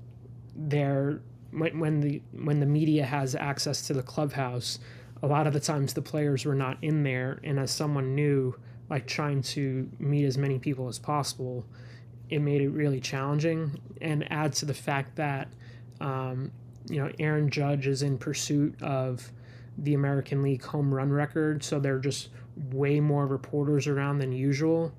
they're 0.55 1.19
when, 1.53 1.99
the 1.99 2.21
when 2.31 2.59
the 2.59 2.65
media 2.65 3.05
has 3.05 3.35
access 3.35 3.87
to 3.87 3.93
the 3.93 4.03
clubhouse, 4.03 4.79
a 5.21 5.27
lot 5.27 5.47
of 5.47 5.53
the 5.53 5.59
times 5.59 5.93
the 5.93 6.01
players 6.01 6.45
were 6.45 6.55
not 6.55 6.77
in 6.81 7.03
there, 7.03 7.39
and 7.43 7.59
as 7.59 7.71
someone 7.71 8.15
new, 8.15 8.55
like 8.89 9.07
trying 9.07 9.41
to 9.41 9.89
meet 9.99 10.25
as 10.25 10.37
many 10.37 10.59
people 10.59 10.87
as 10.87 10.99
possible, 10.99 11.65
it 12.29 12.39
made 12.39 12.61
it 12.61 12.69
really 12.69 12.99
challenging, 12.99 13.79
and 14.01 14.29
add 14.31 14.53
to 14.53 14.65
the 14.65 14.73
fact 14.73 15.15
that 15.15 15.47
um, 16.01 16.51
you 16.89 16.97
know 16.97 17.11
Aaron 17.19 17.49
Judge 17.49 17.87
is 17.87 18.01
in 18.01 18.17
pursuit 18.17 18.81
of 18.81 19.31
the 19.77 19.93
American 19.93 20.41
League 20.41 20.63
home 20.63 20.93
run 20.93 21.11
record, 21.11 21.63
so 21.63 21.79
there 21.79 21.95
are 21.95 21.99
just 21.99 22.29
way 22.71 22.99
more 22.99 23.25
reporters 23.25 23.87
around 23.87 24.19
than 24.19 24.31
usual 24.31 24.93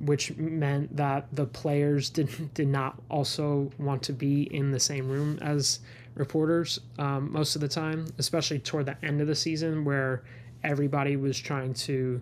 which 0.00 0.36
meant 0.36 0.96
that 0.96 1.26
the 1.32 1.46
players 1.46 2.10
did, 2.10 2.28
did 2.54 2.68
not 2.68 3.00
also 3.10 3.70
want 3.78 4.02
to 4.04 4.12
be 4.12 4.42
in 4.54 4.70
the 4.70 4.80
same 4.80 5.08
room 5.08 5.38
as 5.40 5.80
reporters 6.14 6.80
um, 6.98 7.32
most 7.32 7.54
of 7.54 7.60
the 7.60 7.68
time, 7.68 8.06
especially 8.18 8.58
toward 8.58 8.86
the 8.86 8.96
end 9.04 9.20
of 9.20 9.26
the 9.26 9.34
season 9.34 9.84
where 9.84 10.22
everybody 10.62 11.16
was 11.16 11.38
trying 11.38 11.74
to, 11.74 12.20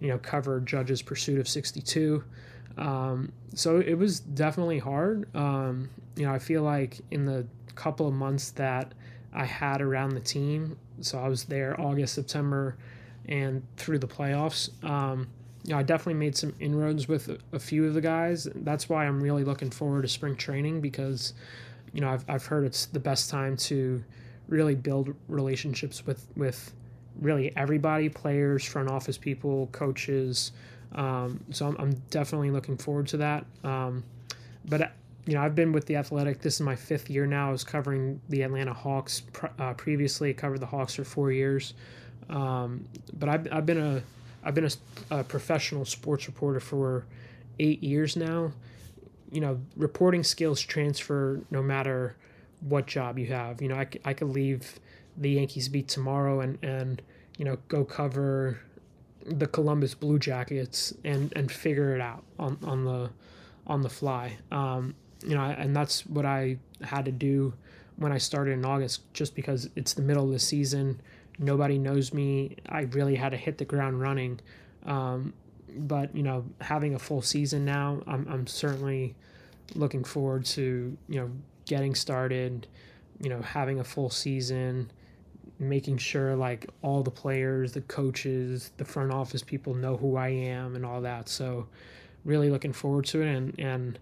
you 0.00 0.08
know, 0.08 0.18
cover 0.18 0.60
Judge's 0.60 1.02
pursuit 1.02 1.38
of 1.38 1.48
62. 1.48 2.22
Um, 2.78 3.32
so 3.54 3.80
it 3.80 3.94
was 3.94 4.20
definitely 4.20 4.78
hard. 4.78 5.28
Um, 5.34 5.90
you 6.16 6.26
know, 6.26 6.32
I 6.32 6.38
feel 6.38 6.62
like 6.62 7.00
in 7.10 7.26
the 7.26 7.46
couple 7.74 8.06
of 8.06 8.14
months 8.14 8.50
that 8.52 8.92
I 9.32 9.44
had 9.44 9.80
around 9.80 10.10
the 10.10 10.20
team, 10.20 10.76
so 11.00 11.18
I 11.18 11.28
was 11.28 11.44
there 11.44 11.78
August, 11.80 12.14
September, 12.14 12.76
and 13.26 13.62
through 13.76 13.98
the 13.98 14.08
playoffs. 14.08 14.70
Know, 15.66 15.78
I 15.78 15.82
definitely 15.82 16.14
made 16.14 16.36
some 16.36 16.54
inroads 16.58 17.06
with 17.06 17.40
a 17.52 17.58
few 17.58 17.86
of 17.86 17.94
the 17.94 18.00
guys. 18.00 18.48
That's 18.54 18.88
why 18.88 19.06
I'm 19.06 19.22
really 19.22 19.44
looking 19.44 19.70
forward 19.70 20.02
to 20.02 20.08
spring 20.08 20.34
training 20.34 20.80
because, 20.80 21.34
you 21.92 22.00
know, 22.00 22.10
I've, 22.10 22.24
I've 22.28 22.46
heard 22.46 22.64
it's 22.64 22.86
the 22.86 22.98
best 22.98 23.30
time 23.30 23.56
to 23.58 24.02
really 24.48 24.74
build 24.74 25.14
relationships 25.28 26.04
with, 26.04 26.26
with 26.36 26.72
really 27.20 27.56
everybody 27.56 28.08
players, 28.08 28.64
front 28.64 28.90
office 28.90 29.16
people, 29.16 29.68
coaches. 29.68 30.50
Um, 30.96 31.44
so 31.50 31.68
I'm, 31.68 31.76
I'm, 31.78 31.92
definitely 32.10 32.50
looking 32.50 32.76
forward 32.76 33.06
to 33.08 33.16
that. 33.18 33.46
Um, 33.62 34.02
but, 34.64 34.92
you 35.26 35.34
know, 35.34 35.42
I've 35.42 35.54
been 35.54 35.72
with 35.72 35.86
the 35.86 35.96
Athletic. 35.96 36.40
This 36.40 36.54
is 36.56 36.60
my 36.60 36.76
fifth 36.76 37.08
year 37.08 37.24
now. 37.24 37.48
I 37.48 37.52
was 37.52 37.64
covering 37.64 38.20
the 38.28 38.42
Atlanta 38.42 38.74
Hawks 38.74 39.22
uh, 39.58 39.74
previously, 39.74 40.34
covered 40.34 40.60
the 40.60 40.66
Hawks 40.66 40.96
for 40.96 41.04
four 41.04 41.30
years. 41.30 41.74
Um, 42.28 42.84
but 43.18 43.28
I've, 43.28 43.48
I've 43.52 43.64
been 43.64 43.78
a 43.78 44.02
I've 44.44 44.54
been 44.54 44.66
a, 44.66 45.18
a 45.18 45.24
professional 45.24 45.84
sports 45.84 46.26
reporter 46.26 46.60
for 46.60 47.06
eight 47.58 47.82
years 47.82 48.16
now. 48.16 48.52
You 49.30 49.40
know, 49.40 49.60
reporting 49.76 50.24
skills 50.24 50.60
transfer 50.60 51.40
no 51.50 51.62
matter 51.62 52.16
what 52.60 52.86
job 52.86 53.18
you 53.18 53.26
have. 53.28 53.62
You 53.62 53.68
know, 53.68 53.76
I, 53.76 53.86
I 54.04 54.12
could 54.12 54.28
leave 54.28 54.78
the 55.16 55.30
Yankees 55.30 55.68
beat 55.68 55.88
tomorrow 55.88 56.40
and, 56.40 56.58
and, 56.62 57.02
you 57.38 57.44
know, 57.44 57.58
go 57.68 57.84
cover 57.84 58.60
the 59.24 59.46
Columbus 59.46 59.94
Blue 59.94 60.18
Jackets 60.18 60.92
and, 61.04 61.32
and 61.36 61.50
figure 61.50 61.94
it 61.94 62.00
out 62.00 62.24
on, 62.38 62.58
on 62.64 62.84
the 62.84 63.10
on 63.66 63.82
the 63.82 63.88
fly. 63.88 64.36
Um, 64.50 64.94
you 65.24 65.34
know, 65.34 65.42
and 65.42 65.74
that's 65.74 66.04
what 66.06 66.26
I 66.26 66.58
had 66.82 67.04
to 67.04 67.12
do 67.12 67.54
when 67.96 68.10
I 68.10 68.18
started 68.18 68.52
in 68.52 68.64
August, 68.64 69.02
just 69.14 69.34
because 69.34 69.70
it's 69.76 69.92
the 69.92 70.02
middle 70.02 70.24
of 70.24 70.32
the 70.32 70.38
season. 70.38 71.00
Nobody 71.38 71.78
knows 71.78 72.12
me. 72.12 72.56
I 72.68 72.82
really 72.82 73.14
had 73.16 73.30
to 73.30 73.36
hit 73.36 73.58
the 73.58 73.64
ground 73.64 74.00
running. 74.00 74.40
Um, 74.84 75.32
but 75.76 76.14
you 76.14 76.22
know, 76.22 76.44
having 76.60 76.94
a 76.94 76.98
full 76.98 77.22
season 77.22 77.64
now, 77.64 78.02
I'm 78.06 78.26
I'm 78.28 78.46
certainly 78.46 79.14
looking 79.74 80.04
forward 80.04 80.44
to 80.44 80.96
you 81.08 81.20
know 81.20 81.30
getting 81.66 81.94
started. 81.94 82.66
You 83.20 83.28
know, 83.28 83.40
having 83.40 83.78
a 83.78 83.84
full 83.84 84.10
season, 84.10 84.90
making 85.58 85.98
sure 85.98 86.34
like 86.34 86.68
all 86.82 87.02
the 87.02 87.10
players, 87.10 87.72
the 87.72 87.82
coaches, 87.82 88.72
the 88.78 88.84
front 88.84 89.12
office 89.12 89.42
people 89.42 89.74
know 89.74 89.96
who 89.96 90.16
I 90.16 90.28
am 90.28 90.74
and 90.74 90.84
all 90.84 91.00
that. 91.02 91.28
So, 91.28 91.68
really 92.24 92.50
looking 92.50 92.72
forward 92.72 93.06
to 93.06 93.22
it. 93.22 93.28
And 93.28 93.58
and 93.58 93.98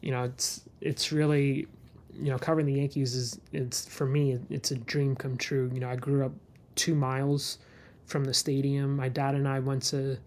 you 0.00 0.10
know, 0.10 0.24
it's 0.24 0.62
it's 0.80 1.12
really 1.12 1.66
you 2.12 2.30
know 2.30 2.38
covering 2.38 2.66
the 2.66 2.74
Yankees 2.74 3.14
is 3.14 3.40
it's 3.52 3.86
for 3.86 4.06
me 4.06 4.38
it's 4.50 4.70
a 4.70 4.76
dream 4.76 5.14
come 5.14 5.36
true. 5.36 5.70
You 5.72 5.80
know, 5.80 5.88
I 5.88 5.96
grew 5.96 6.26
up 6.26 6.32
two 6.76 6.94
miles 6.94 7.58
from 8.06 8.24
the 8.24 8.34
stadium. 8.34 8.96
My 8.96 9.08
dad 9.08 9.34
and 9.34 9.48
I 9.48 9.60
went 9.60 9.82
to 9.84 10.18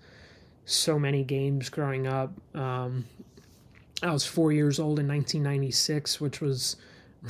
so 0.66 1.00
many 1.00 1.24
games 1.24 1.70
growing 1.70 2.08
up. 2.08 2.32
Um, 2.56 3.06
I 4.04 4.12
was 4.12 4.26
four 4.26 4.52
years 4.52 4.80
old 4.80 5.00
in 5.00 5.08
1996, 5.08 6.22
which 6.22 6.42
was 6.42 6.76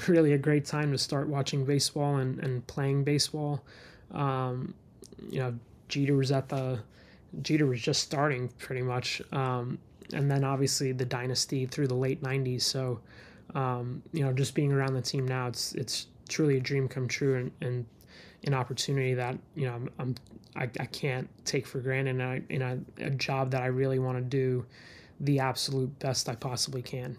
really 0.07 0.33
a 0.33 0.37
great 0.37 0.65
time 0.65 0.91
to 0.91 0.97
start 0.97 1.27
watching 1.27 1.65
baseball 1.65 2.17
and, 2.17 2.39
and 2.39 2.65
playing 2.67 3.03
baseball. 3.03 3.63
Um, 4.11 4.73
you 5.29 5.39
know, 5.39 5.53
Jeter 5.87 6.15
was 6.15 6.31
at 6.31 6.49
the 6.49 6.79
Jeter 7.41 7.65
was 7.65 7.81
just 7.81 8.01
starting 8.01 8.49
pretty 8.57 8.81
much, 8.81 9.21
um, 9.31 9.77
and 10.13 10.31
then 10.31 10.43
obviously 10.43 10.91
the 10.91 11.05
dynasty 11.05 11.65
through 11.65 11.87
the 11.87 11.95
late 11.95 12.23
90s. 12.23 12.61
So, 12.61 12.99
um, 13.53 14.01
you 14.13 14.23
know, 14.23 14.33
just 14.33 14.55
being 14.55 14.71
around 14.71 14.93
the 14.93 15.01
team 15.01 15.27
now, 15.27 15.47
it's 15.47 15.73
it's 15.73 16.07
truly 16.29 16.57
a 16.57 16.59
dream 16.59 16.87
come 16.87 17.07
true, 17.07 17.35
and, 17.35 17.51
and 17.61 17.85
an 18.45 18.53
opportunity 18.53 19.13
that 19.15 19.37
you 19.55 19.65
know 19.65 19.73
I'm, 19.73 19.89
I'm 19.99 20.15
I, 20.55 20.63
I 20.79 20.85
can't 20.85 21.29
take 21.45 21.67
for 21.67 21.79
granted 21.79 22.11
in, 22.11 22.21
a, 22.21 22.41
in 22.49 22.61
a, 22.61 23.05
a 23.05 23.09
job 23.11 23.51
that 23.51 23.61
I 23.61 23.67
really 23.67 23.99
want 23.99 24.17
to 24.17 24.23
do 24.23 24.65
the 25.19 25.39
absolute 25.39 25.99
best 25.99 26.27
I 26.29 26.35
possibly 26.35 26.81
can. 26.81 27.15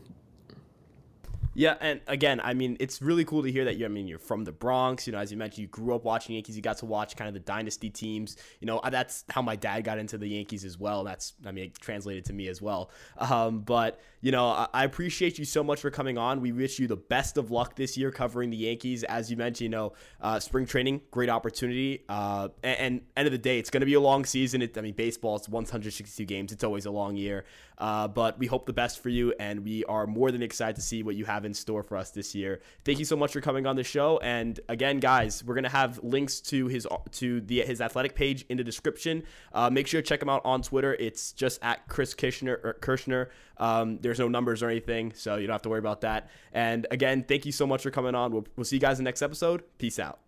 Yeah, 1.58 1.74
and 1.80 2.00
again, 2.06 2.40
I 2.44 2.54
mean, 2.54 2.76
it's 2.78 3.02
really 3.02 3.24
cool 3.24 3.42
to 3.42 3.50
hear 3.50 3.64
that 3.64 3.76
you. 3.78 3.84
I 3.84 3.88
mean, 3.88 4.06
you're 4.06 4.20
from 4.20 4.44
the 4.44 4.52
Bronx. 4.52 5.08
You 5.08 5.12
know, 5.12 5.18
as 5.18 5.32
you 5.32 5.36
mentioned, 5.36 5.58
you 5.58 5.66
grew 5.66 5.92
up 5.92 6.04
watching 6.04 6.36
Yankees. 6.36 6.54
You 6.54 6.62
got 6.62 6.78
to 6.78 6.86
watch 6.86 7.16
kind 7.16 7.26
of 7.26 7.34
the 7.34 7.40
dynasty 7.40 7.90
teams. 7.90 8.36
You 8.60 8.66
know, 8.66 8.80
that's 8.88 9.24
how 9.28 9.42
my 9.42 9.56
dad 9.56 9.82
got 9.82 9.98
into 9.98 10.18
the 10.18 10.28
Yankees 10.28 10.64
as 10.64 10.78
well. 10.78 11.02
That's, 11.02 11.32
I 11.44 11.50
mean, 11.50 11.64
it 11.64 11.74
translated 11.80 12.26
to 12.26 12.32
me 12.32 12.46
as 12.46 12.62
well. 12.62 12.92
Um, 13.16 13.58
but 13.62 13.98
you 14.20 14.32
know, 14.32 14.46
I, 14.46 14.68
I 14.72 14.84
appreciate 14.84 15.38
you 15.38 15.44
so 15.44 15.62
much 15.62 15.80
for 15.80 15.90
coming 15.90 16.18
on. 16.18 16.40
We 16.40 16.52
wish 16.52 16.78
you 16.78 16.86
the 16.86 16.96
best 16.96 17.36
of 17.36 17.50
luck 17.50 17.76
this 17.76 17.96
year 17.96 18.10
covering 18.10 18.50
the 18.50 18.56
Yankees. 18.56 19.04
As 19.04 19.30
you 19.30 19.36
mentioned, 19.36 19.64
you 19.64 19.68
know, 19.68 19.92
uh, 20.20 20.40
spring 20.40 20.66
training, 20.66 21.02
great 21.10 21.28
opportunity. 21.28 22.04
Uh, 22.08 22.48
and, 22.62 22.78
and, 22.78 23.00
end 23.16 23.26
of 23.26 23.32
the 23.32 23.38
day, 23.38 23.58
it's 23.58 23.70
going 23.70 23.80
to 23.80 23.86
be 23.86 23.94
a 23.94 24.00
long 24.00 24.24
season. 24.24 24.62
It, 24.62 24.76
I 24.78 24.80
mean, 24.80 24.94
baseball, 24.94 25.36
it's 25.36 25.48
162 25.48 26.24
games. 26.24 26.52
It's 26.52 26.64
always 26.64 26.86
a 26.86 26.90
long 26.90 27.16
year. 27.16 27.44
Uh, 27.78 28.08
but 28.08 28.38
we 28.38 28.46
hope 28.46 28.66
the 28.66 28.72
best 28.72 29.00
for 29.02 29.08
you, 29.08 29.32
and 29.38 29.64
we 29.64 29.84
are 29.84 30.06
more 30.06 30.30
than 30.32 30.42
excited 30.42 30.76
to 30.76 30.82
see 30.82 31.02
what 31.02 31.14
you 31.14 31.24
have 31.24 31.44
in 31.44 31.54
store 31.54 31.82
for 31.82 31.96
us 31.96 32.10
this 32.10 32.34
year. 32.34 32.60
Thank 32.84 32.98
you 32.98 33.04
so 33.04 33.16
much 33.16 33.32
for 33.32 33.40
coming 33.40 33.66
on 33.66 33.76
the 33.76 33.84
show. 33.84 34.18
And 34.18 34.58
again, 34.68 34.98
guys, 34.98 35.44
we're 35.44 35.54
gonna 35.54 35.68
have 35.68 36.02
links 36.02 36.40
to 36.40 36.66
his 36.66 36.86
to 37.12 37.40
the 37.40 37.60
his 37.60 37.80
athletic 37.80 38.14
page 38.14 38.44
in 38.48 38.56
the 38.56 38.64
description. 38.64 39.22
Uh, 39.52 39.70
make 39.70 39.86
sure 39.86 40.02
to 40.02 40.06
check 40.06 40.20
him 40.20 40.28
out 40.28 40.42
on 40.44 40.62
Twitter. 40.62 40.94
It's 40.94 41.32
just 41.32 41.62
at 41.62 41.88
Chris 41.88 42.14
Kirschner. 42.14 42.60
Er, 42.64 42.76
Kirschner. 42.80 43.30
Um, 43.58 43.98
there's 44.00 44.18
no 44.18 44.28
numbers 44.28 44.62
or 44.62 44.68
anything, 44.68 45.12
so 45.14 45.36
you 45.36 45.46
don't 45.46 45.54
have 45.54 45.62
to 45.62 45.68
worry 45.68 45.80
about 45.80 46.02
that. 46.02 46.30
And 46.52 46.86
again, 46.90 47.24
thank 47.26 47.46
you 47.46 47.52
so 47.52 47.66
much 47.66 47.82
for 47.82 47.90
coming 47.90 48.14
on. 48.14 48.32
We'll, 48.32 48.46
we'll 48.56 48.64
see 48.64 48.76
you 48.76 48.80
guys 48.80 48.98
in 48.98 49.04
the 49.04 49.08
next 49.08 49.22
episode. 49.22 49.62
Peace 49.78 49.98
out. 49.98 50.27